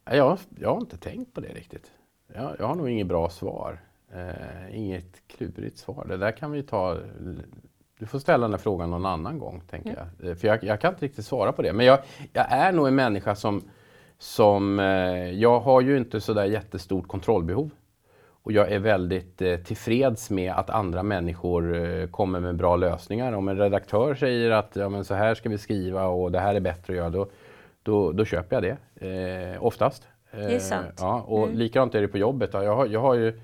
Jag, 0.05 0.39
jag 0.59 0.73
har 0.73 0.81
inte 0.81 0.97
tänkt 0.97 1.33
på 1.33 1.41
det 1.41 1.53
riktigt. 1.53 1.91
Jag, 2.33 2.55
jag 2.59 2.67
har 2.67 2.75
nog 2.75 2.89
inget 2.89 3.07
bra 3.07 3.29
svar. 3.29 3.79
Eh, 4.13 4.77
inget 4.77 5.27
klurigt 5.27 5.77
svar. 5.77 6.05
Det 6.05 6.17
där 6.17 6.31
kan 6.31 6.51
vi 6.51 6.63
ta 6.63 6.97
du 7.99 8.05
får 8.05 8.19
ställa 8.19 8.41
den 8.41 8.53
här 8.53 8.57
frågan 8.57 8.91
någon 8.91 9.05
annan 9.05 9.39
gång, 9.39 9.61
tänker 9.69 9.89
mm. 9.89 10.07
jag. 10.21 10.37
För 10.37 10.47
jag, 10.47 10.63
jag, 10.63 10.81
kan 10.81 10.93
inte 10.93 11.05
riktigt 11.05 11.25
svara 11.25 11.51
på 11.51 11.61
det. 11.61 11.73
Men 11.73 11.85
jag, 11.85 11.99
jag 12.33 12.51
är 12.51 12.71
nog 12.71 12.87
en 12.87 12.95
människa 12.95 13.35
som, 13.35 13.69
som... 14.19 14.79
Eh, 14.79 15.31
jag 15.31 15.59
har 15.59 15.81
ju 15.81 15.97
inte 15.97 16.21
sådär 16.21 16.45
jättestort 16.45 17.07
kontrollbehov. 17.07 17.69
Och 18.43 18.51
jag 18.51 18.71
är 18.71 18.79
väldigt 18.79 19.41
eh, 19.41 19.55
tillfreds 19.55 20.29
med 20.29 20.53
att 20.53 20.69
andra 20.69 21.03
människor 21.03 21.75
eh, 21.75 22.07
kommer 22.07 22.39
med 22.39 22.55
bra 22.55 22.75
lösningar. 22.75 23.33
Om 23.33 23.47
en 23.47 23.57
redaktör 23.57 24.15
säger 24.15 24.51
att 24.51 24.75
ja, 24.75 24.89
men 24.89 25.05
så 25.05 25.13
här 25.13 25.35
ska 25.35 25.49
vi 25.49 25.57
skriva 25.57 26.05
och 26.05 26.31
det 26.31 26.39
här 26.39 26.55
är 26.55 26.59
bättre 26.59 26.93
att 26.93 26.97
göra, 26.97 27.09
då, 27.09 27.29
då, 27.83 28.11
då 28.11 28.25
köper 28.25 28.55
jag 28.55 28.63
det. 28.63 29.05
Eh, 29.07 29.65
oftast. 29.65 30.07
det 30.31 30.55
är 30.55 30.59
sant. 30.59 30.97
Ja, 30.97 31.21
och 31.27 31.43
mm. 31.43 31.57
likadant 31.57 31.95
är 31.95 32.01
det 32.01 32.07
på 32.07 32.17
jobbet. 32.17 32.49
Jag 32.53 32.75
har, 32.75 32.85
jag 32.85 32.99
har 32.99 33.13
ju 33.13 33.39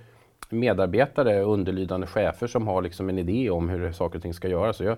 medarbetare, 0.50 1.42
underlydande 1.42 2.08
chefer 2.08 2.48
som 2.48 2.68
har 2.68 2.82
liksom 2.82 3.10
en 3.10 3.20
idé 3.20 3.50
om 3.50 3.70
hur 3.70 3.92
saker 3.92 4.18
och 4.18 4.22
ting 4.22 4.34
ska 4.34 4.48
göras. 4.48 4.78
Så 4.78 4.84
jag, 4.84 4.98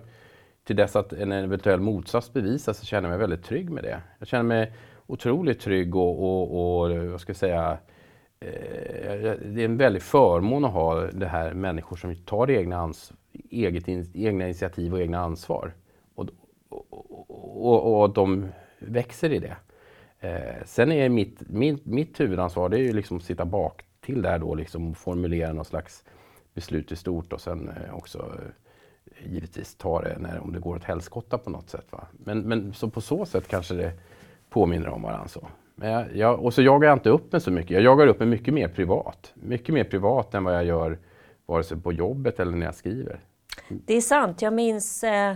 till 0.63 0.75
dess 0.75 0.95
att 0.95 1.13
en 1.13 1.31
eventuell 1.31 1.79
motsats 1.79 2.33
bevisas 2.33 2.77
så 2.77 2.85
känner 2.85 3.09
jag 3.09 3.09
mig 3.09 3.19
väldigt 3.19 3.45
trygg 3.45 3.69
med 3.69 3.83
det. 3.83 4.01
Jag 4.19 4.27
känner 4.27 4.43
mig 4.43 4.71
otroligt 5.07 5.59
trygg 5.59 5.95
och, 5.95 6.23
och, 6.23 6.81
och 6.83 6.97
vad 6.97 7.21
ska 7.21 7.29
jag 7.29 7.37
säga, 7.37 7.77
eh, 8.39 8.51
det 9.45 9.61
är 9.61 9.65
en 9.65 9.77
väldig 9.77 10.01
förmån 10.01 10.65
att 10.65 10.73
ha 10.73 11.01
det 11.01 11.27
här 11.27 11.53
människor 11.53 11.95
som 11.95 12.15
tar 12.15 12.51
egna, 12.51 12.77
ans 12.77 13.13
eget 13.49 13.87
in 13.87 14.11
egna 14.13 14.45
initiativ 14.45 14.93
och 14.93 15.01
egna 15.01 15.19
ansvar. 15.19 15.73
Och, 16.15 16.27
och, 16.69 18.01
och, 18.01 18.13
de 18.13 18.47
växer 18.79 19.33
i 19.33 19.39
det. 19.39 19.57
Eh, 20.19 20.65
sen 20.65 20.91
är 20.91 21.09
mitt, 21.09 21.49
mitt, 21.49 21.85
mitt 21.85 22.19
huvudansvar 22.19 22.69
det 22.69 22.77
är 22.77 22.83
ju 22.83 22.93
liksom 22.93 23.17
att 23.17 23.23
sitta 23.23 23.45
bak 23.45 23.83
till 24.01 24.21
där 24.21 24.39
då 24.39 24.55
liksom 24.55 24.95
formulera 24.95 25.53
någon 25.53 25.65
slags 25.65 26.03
beslut 26.53 26.91
i 26.91 26.95
stort 26.95 27.33
och 27.33 27.41
sen 27.41 27.69
eh, 27.69 27.95
också 27.95 28.17
eh, 28.17 29.31
givetvis 29.31 29.75
ta 29.75 30.01
det 30.01 30.17
när, 30.19 30.39
om 30.39 30.53
det 30.53 30.59
går 30.59 30.75
åt 30.75 30.83
helskotta 30.83 31.37
på 31.37 31.49
något 31.49 31.69
sätt. 31.69 31.85
Va? 31.89 32.07
Men, 32.11 32.41
men 32.41 32.73
så 32.73 32.89
på 32.89 33.01
så 33.01 33.25
sätt 33.25 33.47
kanske 33.47 33.73
det 33.73 33.93
påminner 34.49 34.89
om 34.89 35.01
varandra. 35.01 35.27
Så. 35.27 35.47
Men 35.75 35.91
jag, 35.91 36.15
jag, 36.15 36.45
och 36.45 36.53
så 36.53 36.61
jagar 36.61 36.87
jag 36.89 36.95
inte 36.95 37.09
upp 37.09 37.31
mig 37.31 37.41
så 37.41 37.51
mycket. 37.51 37.71
Jag 37.71 37.81
jagar 37.81 38.07
upp 38.07 38.19
mig 38.19 38.27
mycket 38.27 38.53
mer 38.53 38.67
privat. 38.67 39.33
Mycket 39.33 39.73
mer 39.73 39.83
privat 39.83 40.33
än 40.33 40.43
vad 40.43 40.55
jag 40.55 40.65
gör 40.65 40.99
vare 41.45 41.63
sig 41.63 41.77
på 41.77 41.93
jobbet 41.93 42.39
eller 42.39 42.51
när 42.51 42.65
jag 42.65 42.75
skriver. 42.75 43.19
Det 43.69 43.93
är 43.93 44.01
sant. 44.01 44.41
Jag 44.41 44.53
minns 44.53 45.03
eh, 45.03 45.33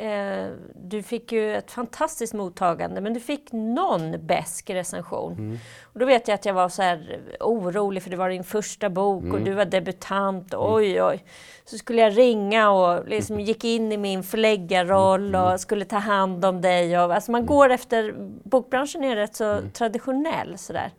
Eh, 0.00 0.50
du 0.74 1.02
fick 1.02 1.32
ju 1.32 1.56
ett 1.56 1.70
fantastiskt 1.70 2.34
mottagande, 2.34 3.00
men 3.00 3.14
du 3.14 3.20
fick 3.20 3.52
någon 3.52 4.26
besk 4.26 4.70
recension. 4.70 5.32
Mm. 5.32 5.58
Och 5.82 5.98
då 5.98 6.06
vet 6.06 6.28
jag 6.28 6.34
att 6.34 6.44
jag 6.44 6.54
var 6.54 6.68
så 6.68 6.82
här 6.82 7.20
orolig, 7.40 8.02
för 8.02 8.10
det 8.10 8.16
var 8.16 8.28
din 8.28 8.44
första 8.44 8.90
bok 8.90 9.22
mm. 9.22 9.34
och 9.34 9.40
du 9.40 9.52
var 9.52 9.64
debutant. 9.64 10.54
Mm. 10.54 10.66
Oj, 10.68 11.02
oj. 11.02 11.24
Så 11.64 11.78
skulle 11.78 12.02
jag 12.02 12.18
ringa 12.18 12.70
och 12.70 13.08
liksom 13.08 13.40
gick 13.40 13.64
in 13.64 13.92
i 13.92 13.96
min 13.96 14.22
förläggarroll 14.22 15.34
mm. 15.34 15.52
och 15.52 15.60
skulle 15.60 15.84
ta 15.84 15.98
hand 15.98 16.44
om 16.44 16.60
dig. 16.60 16.98
Och, 16.98 17.14
alltså 17.14 17.32
man 17.32 17.46
går 17.46 17.70
efter, 17.70 18.14
bokbranschen 18.44 19.04
är 19.04 19.16
rätt 19.16 19.36
så 19.36 19.60
traditionell 19.72 20.58
sådär. 20.58 20.90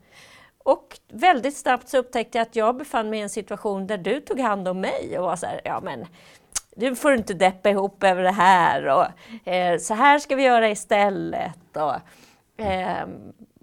Och 0.63 0.99
väldigt 1.11 1.57
snabbt 1.57 1.89
så 1.89 1.97
upptäckte 1.97 2.37
jag 2.37 2.47
att 2.47 2.55
jag 2.55 2.77
befann 2.77 3.09
mig 3.09 3.19
i 3.19 3.21
en 3.21 3.29
situation 3.29 3.87
där 3.87 3.97
du 3.97 4.19
tog 4.19 4.39
hand 4.39 4.67
om 4.67 4.81
mig 4.81 5.19
och 5.19 5.25
var 5.25 5.35
så 5.35 5.45
här, 5.45 5.61
ja 5.63 5.81
men 5.83 6.05
du 6.75 6.95
får 6.95 7.13
inte 7.13 7.33
deppa 7.33 7.69
ihop 7.69 8.03
över 8.03 8.23
det 8.23 8.31
här 8.31 8.87
och 8.87 9.05
eh, 9.47 9.77
så 9.77 9.93
här 9.93 10.19
ska 10.19 10.35
vi 10.35 10.43
göra 10.43 10.69
istället. 10.69 11.57
Och, 11.73 11.95
eh, 12.65 13.07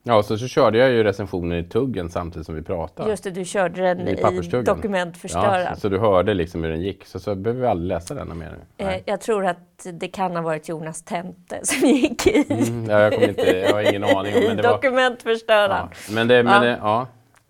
ja, 0.03 0.23
så, 0.23 0.39
så 0.39 0.49
körde 0.49 0.79
jag 0.79 0.91
ju 0.91 1.05
recensionen 1.05 1.59
i 1.59 1.65
tuggen 1.65 2.11
samtidigt 2.11 2.47
som 2.47 2.55
vi 2.55 2.63
pratade. 2.63 3.11
Just 3.11 3.25
det, 3.25 3.31
du 3.31 3.45
körde 3.45 3.83
den 3.83 4.09
i, 4.09 4.13
i 4.13 4.63
dokumentförstöraren. 4.63 5.65
Ja, 5.65 5.75
så, 5.75 5.81
så, 5.81 5.89
du 5.89 5.99
hörde 5.99 6.35
liksom 6.35 6.65
hur 6.65 6.71
den 6.71 6.81
gick, 6.81 7.05
så, 7.07 7.21
så 7.21 7.35
behöver 7.35 7.61
vi 7.61 7.67
aldrig 7.67 7.89
läsa 7.89 8.15
den 8.15 8.39
mer. 8.39 8.57
Eh, 8.77 8.95
jag 9.05 9.21
tror 9.21 9.47
att 9.47 9.87
det 9.93 10.09
kan 10.09 10.37
ha 10.37 10.43
varit 10.43 10.69
Jonas 10.69 11.03
Tente 11.03 11.61
som 11.63 11.89
gick 11.89 12.27
i. 12.27 12.47
Mm, 12.51 12.91
ja, 12.91 13.01
jag, 13.01 13.13
kommer 13.13 13.29
inte, 13.29 13.59
jag 13.59 13.73
har 13.73 13.81
ingen 13.81 14.05
aning. 14.05 14.35
Men 14.47 14.57
det 14.57 14.63
dokumentförstöraren. 14.63 15.89
Ja, 15.91 16.15
men 16.15 16.29
det, 16.29 16.43
men 16.43 16.53
ja. 16.53 16.61
Det, 16.61 16.79
ja. 16.83 17.07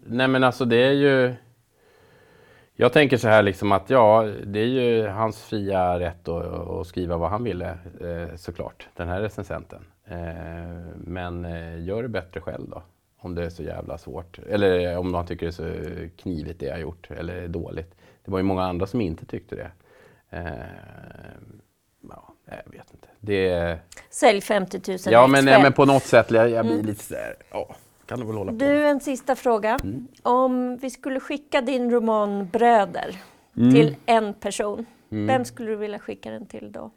Nej 0.06 0.28
men 0.28 0.44
alltså 0.44 0.64
det 0.64 0.76
är 0.76 0.92
ju 0.92 1.34
jag 2.80 2.92
tänker 2.92 3.16
så 3.16 3.28
här 3.28 3.42
liksom 3.42 3.72
att 3.72 3.90
ja, 3.90 4.22
det 4.46 4.60
är 4.60 4.66
ju 4.66 5.06
hans 5.06 5.42
fria 5.42 6.00
rätt 6.00 6.28
att, 6.28 6.46
att 6.46 6.86
skriva 6.86 7.16
vad 7.16 7.30
han 7.30 7.44
ville 7.44 7.78
eh, 8.00 8.36
såklart, 8.36 8.88
den 8.96 9.08
här 9.08 9.20
recensenten. 9.20 9.84
Eh, 10.04 10.16
men 10.96 11.44
eh, 11.44 11.84
gör 11.84 12.02
det 12.02 12.08
bättre 12.08 12.40
själv 12.40 12.68
då, 12.70 12.82
om 13.18 13.34
det 13.34 13.44
är 13.44 13.50
så 13.50 13.62
jävla 13.62 13.98
svårt. 13.98 14.38
Eller 14.38 14.98
om 14.98 15.14
han 15.14 15.26
tycker 15.26 15.46
det 15.46 15.50
är 15.50 16.08
så 16.08 16.16
knivigt 16.22 16.60
det 16.60 16.66
jag 16.66 16.80
gjort, 16.80 17.10
eller 17.10 17.48
dåligt. 17.48 17.94
Det 18.24 18.30
var 18.30 18.38
ju 18.38 18.44
många 18.44 18.64
andra 18.64 18.86
som 18.86 19.00
inte 19.00 19.26
tyckte 19.26 19.56
det. 19.56 19.70
Ja, 22.10 22.34
jag 22.44 22.72
vet 22.72 22.90
inte. 22.92 23.08
Det... 23.20 23.78
Sälj 24.10 24.40
50 24.40 24.80
000 24.88 24.98
Ja, 25.06 25.26
men, 25.26 25.46
ja, 25.46 25.62
men 25.62 25.72
på 25.72 25.84
något 25.84 26.02
sätt, 26.02 26.30
jag, 26.30 26.50
jag 26.50 26.64
blir 26.64 26.74
mm. 26.74 26.86
lite 26.86 27.04
sådär, 27.04 27.34
ja 27.50 27.76
kan 28.08 28.20
du 28.20 28.26
väl 28.26 28.36
hålla 28.36 28.52
på. 28.52 28.58
Du, 28.58 28.86
en 28.86 29.00
sista 29.00 29.36
fråga. 29.36 29.78
Mm. 29.82 30.08
Om 30.22 30.76
vi 30.76 30.90
skulle 30.90 31.20
skicka 31.20 31.60
din 31.60 31.90
roman 31.90 32.48
Bröder 32.48 33.16
mm. 33.56 33.74
till 33.74 33.96
en 34.06 34.34
person, 34.34 34.86
mm. 35.10 35.26
vem 35.26 35.44
skulle 35.44 35.70
du 35.70 35.76
vilja 35.76 35.98
skicka 35.98 36.30
den 36.30 36.46
till 36.46 36.72
då? 36.72 36.90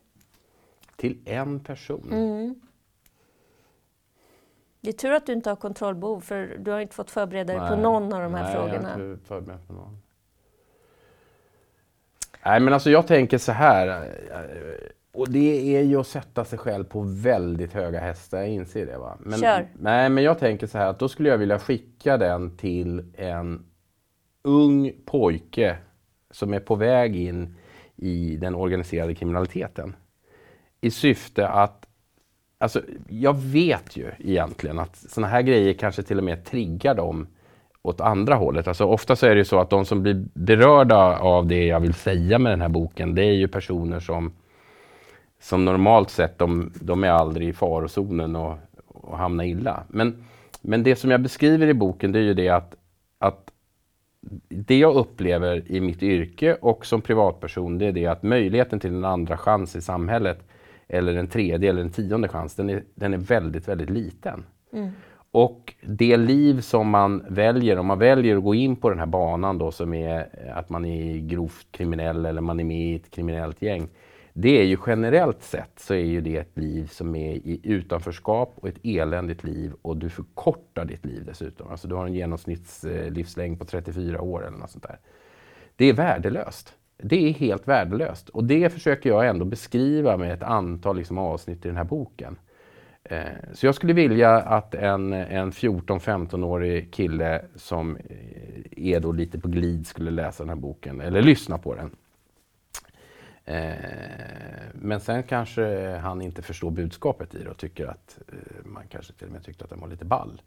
Till 0.96 1.18
en 1.26 1.60
person? 1.60 2.10
Mm. 2.12 2.56
Det 4.82 4.90
är 4.90 4.94
tur 4.94 5.12
att 5.12 5.26
du 5.26 5.34
inte 5.34 5.50
har 5.50 5.56
kontrollbehov, 5.56 6.22
för 6.22 6.58
du 6.60 6.72
har 6.72 6.80
inte 6.80 6.96
fått 6.96 7.12
förbereda 7.12 7.60
dig 7.60 7.70
på 7.70 7.76
någon 7.76 8.14
av 8.14 8.22
de 8.22 8.34
här 8.34 8.44
nej, 8.44 8.54
frågorna. 8.54 8.90
Jag 8.90 8.98
har 8.98 9.12
inte 9.12 9.26
förberett 9.26 9.68
på 9.68 9.74
någon. 9.74 9.98
Nej, 12.46 12.60
men 12.60 12.74
alltså 12.74 12.90
jag 12.90 13.08
tänker 13.08 13.38
så 13.38 13.52
här. 13.52 14.08
Och 15.14 15.30
det 15.30 15.78
är 15.78 15.82
ju 15.84 16.00
att 16.00 16.08
sätta 16.08 16.46
sig 16.46 16.60
själv 16.60 16.84
på 16.84 17.02
väldigt 17.02 17.74
höga 17.74 18.00
hästar, 18.00 18.38
jag 18.38 18.50
inser 18.50 18.86
det. 18.86 18.98
Va? 18.98 19.18
Men, 19.20 19.40
Kör! 19.40 19.68
Nej, 19.80 20.10
men 20.10 20.24
jag 20.24 20.40
tänker 20.40 20.68
så 20.68 20.78
här 20.78 20.88
att 20.88 21.00
då 21.00 21.10
skulle 21.10 21.30
jag 21.30 21.38
vilja 21.38 21.60
skicka 21.60 22.18
den 22.18 22.58
till 22.58 23.04
en 23.18 23.66
ung 24.44 24.92
pojke 25.06 25.78
som 26.32 26.54
är 26.54 26.60
på 26.60 26.76
väg 26.76 27.16
in 27.16 27.56
i 27.96 28.38
den 28.38 28.56
organiserade 28.56 29.16
kriminaliteten. 29.16 29.96
I 30.82 30.92
syfte 30.92 31.48
att, 31.48 31.86
alltså 32.58 32.82
jag 33.10 33.38
vet 33.38 33.98
ju 33.98 34.12
egentligen 34.20 34.80
att 34.80 34.96
sådana 34.96 35.28
här 35.28 35.42
grejer 35.42 35.74
kanske 35.74 36.04
till 36.04 36.18
och 36.18 36.24
med 36.24 36.46
triggar 36.46 36.96
dem 36.96 37.28
åt 37.82 38.02
andra 38.02 38.36
hållet. 38.36 38.68
Alltså 38.68 38.86
ofta 38.86 39.16
så 39.16 39.26
är 39.26 39.36
det 39.36 39.46
så 39.46 39.60
att 39.60 39.70
de 39.70 39.86
som 39.86 40.04
blir 40.04 40.26
berörda 40.34 41.18
av 41.20 41.48
det 41.48 41.66
jag 41.66 41.80
vill 41.80 41.94
säga 41.94 42.40
med 42.40 42.52
den 42.52 42.62
här 42.62 42.70
boken, 42.70 43.16
det 43.16 43.24
är 43.24 43.34
ju 43.34 43.48
personer 43.48 44.00
som 44.00 44.34
som 45.42 45.66
normalt 45.66 46.10
sett, 46.10 46.38
de, 46.38 46.72
de 46.82 47.04
är 47.04 47.10
aldrig 47.10 47.48
i 47.48 47.54
farozonen 47.54 48.36
och, 48.36 48.58
och 48.88 49.18
hamnar 49.18 49.44
illa. 49.44 49.84
Men, 49.88 50.24
men 50.62 50.84
det 50.84 50.96
som 50.96 51.12
jag 51.12 51.22
beskriver 51.22 51.68
i 51.68 51.74
boken, 51.74 52.12
det 52.12 52.20
är 52.20 52.24
ju 52.24 52.34
det 52.34 52.50
att, 52.50 52.76
att 53.20 53.52
det 54.50 54.78
jag 54.78 54.96
upplever 54.96 55.72
i 55.72 55.82
mitt 55.82 56.04
yrke 56.04 56.58
och 56.62 56.86
som 56.86 57.02
privatperson, 57.02 57.78
det 57.78 57.86
är 57.86 57.92
det 57.92 58.08
att 58.08 58.24
möjligheten 58.24 58.80
till 58.80 58.94
en 58.94 59.06
andra 59.06 59.38
chans 59.38 59.76
i 59.76 59.82
samhället, 59.82 60.48
eller 60.88 61.16
en 61.16 61.28
tredje 61.28 61.70
eller 61.70 61.82
en 61.82 61.92
tionde 61.92 62.28
chans, 62.28 62.56
den 62.56 62.70
är, 62.70 62.84
den 62.96 63.14
är 63.14 63.18
väldigt, 63.18 63.68
väldigt 63.68 63.90
liten. 63.90 64.44
Mm. 64.74 64.90
Och 65.32 65.74
det 65.82 66.18
liv 66.18 66.62
som 66.62 66.90
man 66.90 67.26
väljer, 67.30 67.80
om 67.80 67.86
man 67.86 68.00
väljer 68.00 68.38
att 68.38 68.44
gå 68.44 68.56
in 68.56 68.76
på 68.76 68.90
den 68.90 69.00
här 69.00 69.06
banan 69.06 69.58
då 69.58 69.72
som 69.72 69.94
är 69.94 70.28
att 70.56 70.70
man 70.70 70.86
är 70.86 71.18
grovt 71.18 71.68
kriminell 71.72 72.26
eller 72.26 72.42
man 72.42 72.60
är 72.60 72.64
med 72.64 72.92
i 72.92 72.96
ett 72.96 73.12
kriminellt 73.12 73.62
gäng, 73.62 73.88
det 74.34 74.60
är 74.60 74.64
ju 74.64 74.78
generellt 74.88 75.44
sett 75.44 75.80
så 75.80 75.94
är 75.94 76.06
ju 76.06 76.22
det 76.22 76.38
ett 76.38 76.58
liv 76.58 76.88
som 76.88 77.16
är 77.16 77.34
i 77.34 77.60
utanförskap 77.64 78.54
och 78.56 78.68
ett 78.68 78.80
eländigt 78.84 79.44
liv 79.44 79.74
och 79.82 79.98
du 79.98 80.10
förkortar 80.10 80.86
ditt 80.86 81.06
liv 81.06 81.26
dessutom. 81.26 81.68
Alltså 81.72 81.88
du 81.88 81.96
har 81.96 82.06
en 82.06 82.14
genomsnittslivslängd 82.14 83.60
på 83.60 83.66
34 83.66 84.22
år 84.22 84.48
eller 84.48 84.58
något 84.58 84.72
sånt 84.72 84.84
där. 84.84 85.00
Det 85.76 85.86
är 85.86 85.94
värdelöst. 85.94 86.76
Det 86.98 87.30
är 87.30 87.34
helt 87.34 87.68
värdelöst 87.68 88.30
och 88.30 88.44
det 88.44 88.74
försöker 88.74 89.10
jag 89.10 89.28
ändå 89.28 89.46
beskriva 89.46 90.18
med 90.18 90.34
ett 90.34 90.44
antal 90.44 90.98
liksom, 90.98 91.18
avsnitt 91.18 91.66
i 91.66 91.68
den 91.68 91.78
här 91.78 91.84
boken. 91.84 92.38
Eh, 93.04 93.22
så 93.54 93.66
jag 93.66 93.76
skulle 93.76 93.94
vilja 93.94 94.38
att 94.38 94.76
en, 94.76 95.14
en 95.14 95.52
14-15-årig 95.52 96.94
kille 96.94 97.46
som 97.56 97.96
eh, 97.96 98.94
är 98.94 99.00
då 99.00 99.12
lite 99.12 99.40
på 99.40 99.48
glid 99.48 99.88
skulle 99.88 100.12
läsa 100.12 100.44
den 100.44 100.50
här 100.50 100.56
boken 100.56 101.02
eller 101.02 101.22
lyssna 101.22 101.58
på 101.58 101.76
den. 101.76 101.96
Eh, 103.52 104.68
men 104.74 105.00
sen 105.00 105.24
kanske 105.24 105.96
han 105.98 106.22
inte 106.22 106.42
förstår 106.42 106.72
budskapet 106.72 107.36
i 107.36 107.44
det 107.44 107.50
och 107.50 107.58
tycker 107.58 107.88
att 107.88 108.20
eh, 108.28 108.66
man 108.66 108.88
kanske 108.88 109.14
till 109.14 109.28
och 109.28 109.34
med 109.34 109.44
tyckte 109.44 109.64
att 109.64 109.70
den 109.70 109.80
var 109.80 109.88
lite 109.88 110.06
ball. 110.06 110.42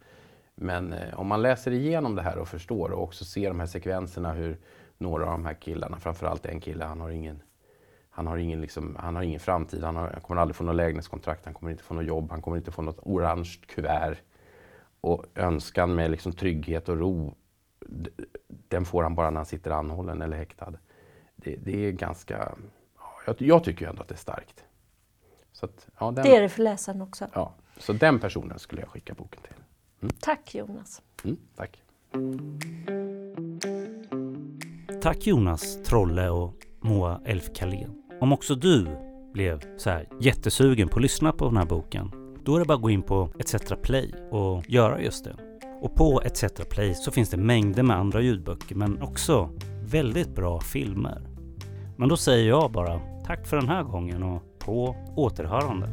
Men 0.55 0.93
eh, 0.93 1.21
om 1.21 1.27
man 1.27 1.43
läser 1.43 1.71
igenom 1.71 2.15
det 2.15 2.23
här 2.23 2.39
och 2.39 2.49
förstår 2.49 2.91
och 2.91 3.03
också 3.03 3.25
ser 3.25 3.49
de 3.49 3.61
här 3.61 3.67
sekvenserna 3.67 4.33
hur 4.33 4.59
några 4.99 5.25
av 5.25 5.31
de 5.31 5.45
här 5.45 5.55
killarna, 5.55 5.97
framförallt 6.01 6.47
en 6.47 6.61
kille, 6.61 6.85
han 6.85 7.01
har 7.01 7.11
ingen, 7.11 7.43
han 8.11 8.27
har 8.27 8.37
ingen, 8.37 8.61
liksom, 8.61 8.97
han 9.01 9.17
har 9.17 9.23
ingen 9.23 9.41
framtid, 9.41 9.83
han, 9.83 9.97
har, 9.97 10.11
han 10.11 10.21
kommer 10.21 10.41
aldrig 10.41 10.57
få 10.57 10.65
något 10.65 10.77
lägenhetskontrakt, 10.77 11.45
han 11.45 11.55
kommer 11.55 11.73
inte 11.73 11.85
få 11.85 11.95
något 11.95 12.07
jobb, 12.07 12.31
han 12.31 12.43
kommer 12.43 12.57
inte 12.57 12.73
få 12.73 12.83
något 12.83 12.99
orange 13.03 13.59
kuvert. 13.67 14.17
Och 15.01 15.25
önskan 15.35 15.95
med 15.95 16.11
liksom 16.11 16.33
trygghet 16.33 16.89
och 16.89 16.99
ro, 16.99 17.35
den 18.69 18.85
får 18.85 19.03
han 19.03 19.15
bara 19.15 19.31
när 19.31 19.37
han 19.37 19.47
sitter 19.47 19.71
anhållen 19.71 20.23
eller 20.23 20.37
häktad. 20.37 20.73
Det, 21.37 21.57
det 21.57 21.87
är 21.87 21.93
ganska 21.93 22.55
jag, 23.25 23.37
jag 23.39 23.65
tycker 23.65 23.89
ändå 23.89 24.03
att 24.03 24.09
det 24.09 24.15
är 24.15 24.19
starkt. 24.19 24.65
Så 25.53 25.67
att, 25.67 25.89
ja, 25.99 26.11
den, 26.11 26.25
det 26.25 26.37
är 26.37 26.43
det 26.43 26.49
för 26.49 26.63
läsaren 26.63 27.03
också. 27.03 27.27
Ja, 27.33 27.55
så 27.77 27.93
den 27.93 28.19
personen 28.19 28.59
skulle 28.59 28.81
jag 28.81 28.91
skicka 28.91 29.15
boken 29.15 29.41
till. 29.43 29.55
Mm. 30.03 30.15
Tack 30.21 30.55
Jonas. 30.55 31.03
Mm, 31.25 31.37
tack. 31.57 31.83
Tack 35.03 35.27
Jonas 35.27 35.83
Trolle 35.83 36.29
och 36.29 36.55
Moa 36.81 37.21
Elf 37.25 37.53
Kalén. 37.55 38.03
Om 38.21 38.33
också 38.33 38.55
du 38.55 38.87
blev 39.33 39.77
så 39.77 39.91
här 39.91 40.09
jättesugen 40.21 40.89
på 40.89 40.97
att 40.97 41.03
lyssna 41.03 41.33
på 41.33 41.45
den 41.45 41.57
här 41.57 41.65
boken, 41.65 42.11
då 42.45 42.55
är 42.55 42.59
det 42.59 42.65
bara 42.65 42.75
att 42.75 42.83
gå 42.83 42.91
in 42.91 43.03
på 43.03 43.31
ETC 43.39 43.73
Play 43.83 44.15
och 44.31 44.71
göra 44.71 45.01
just 45.01 45.25
det. 45.25 45.37
Och 45.81 45.95
på 45.95 46.23
ETC 46.25 46.45
Play 46.71 46.95
så 46.95 47.11
finns 47.11 47.31
det 47.31 47.37
mängder 47.37 47.83
med 47.83 47.97
andra 47.97 48.21
ljudböcker 48.21 48.75
men 48.75 49.03
också 49.03 49.51
väldigt 49.83 50.35
bra 50.35 50.61
filmer. 50.61 51.23
Men 51.97 52.09
då 52.09 52.17
säger 52.17 52.49
jag 52.49 52.73
bara 52.73 53.01
tack 53.27 53.47
för 53.47 53.57
den 53.57 53.69
här 53.69 53.83
gången 53.83 54.23
och 54.23 54.43
på 54.59 54.97
återhörande. 55.17 55.89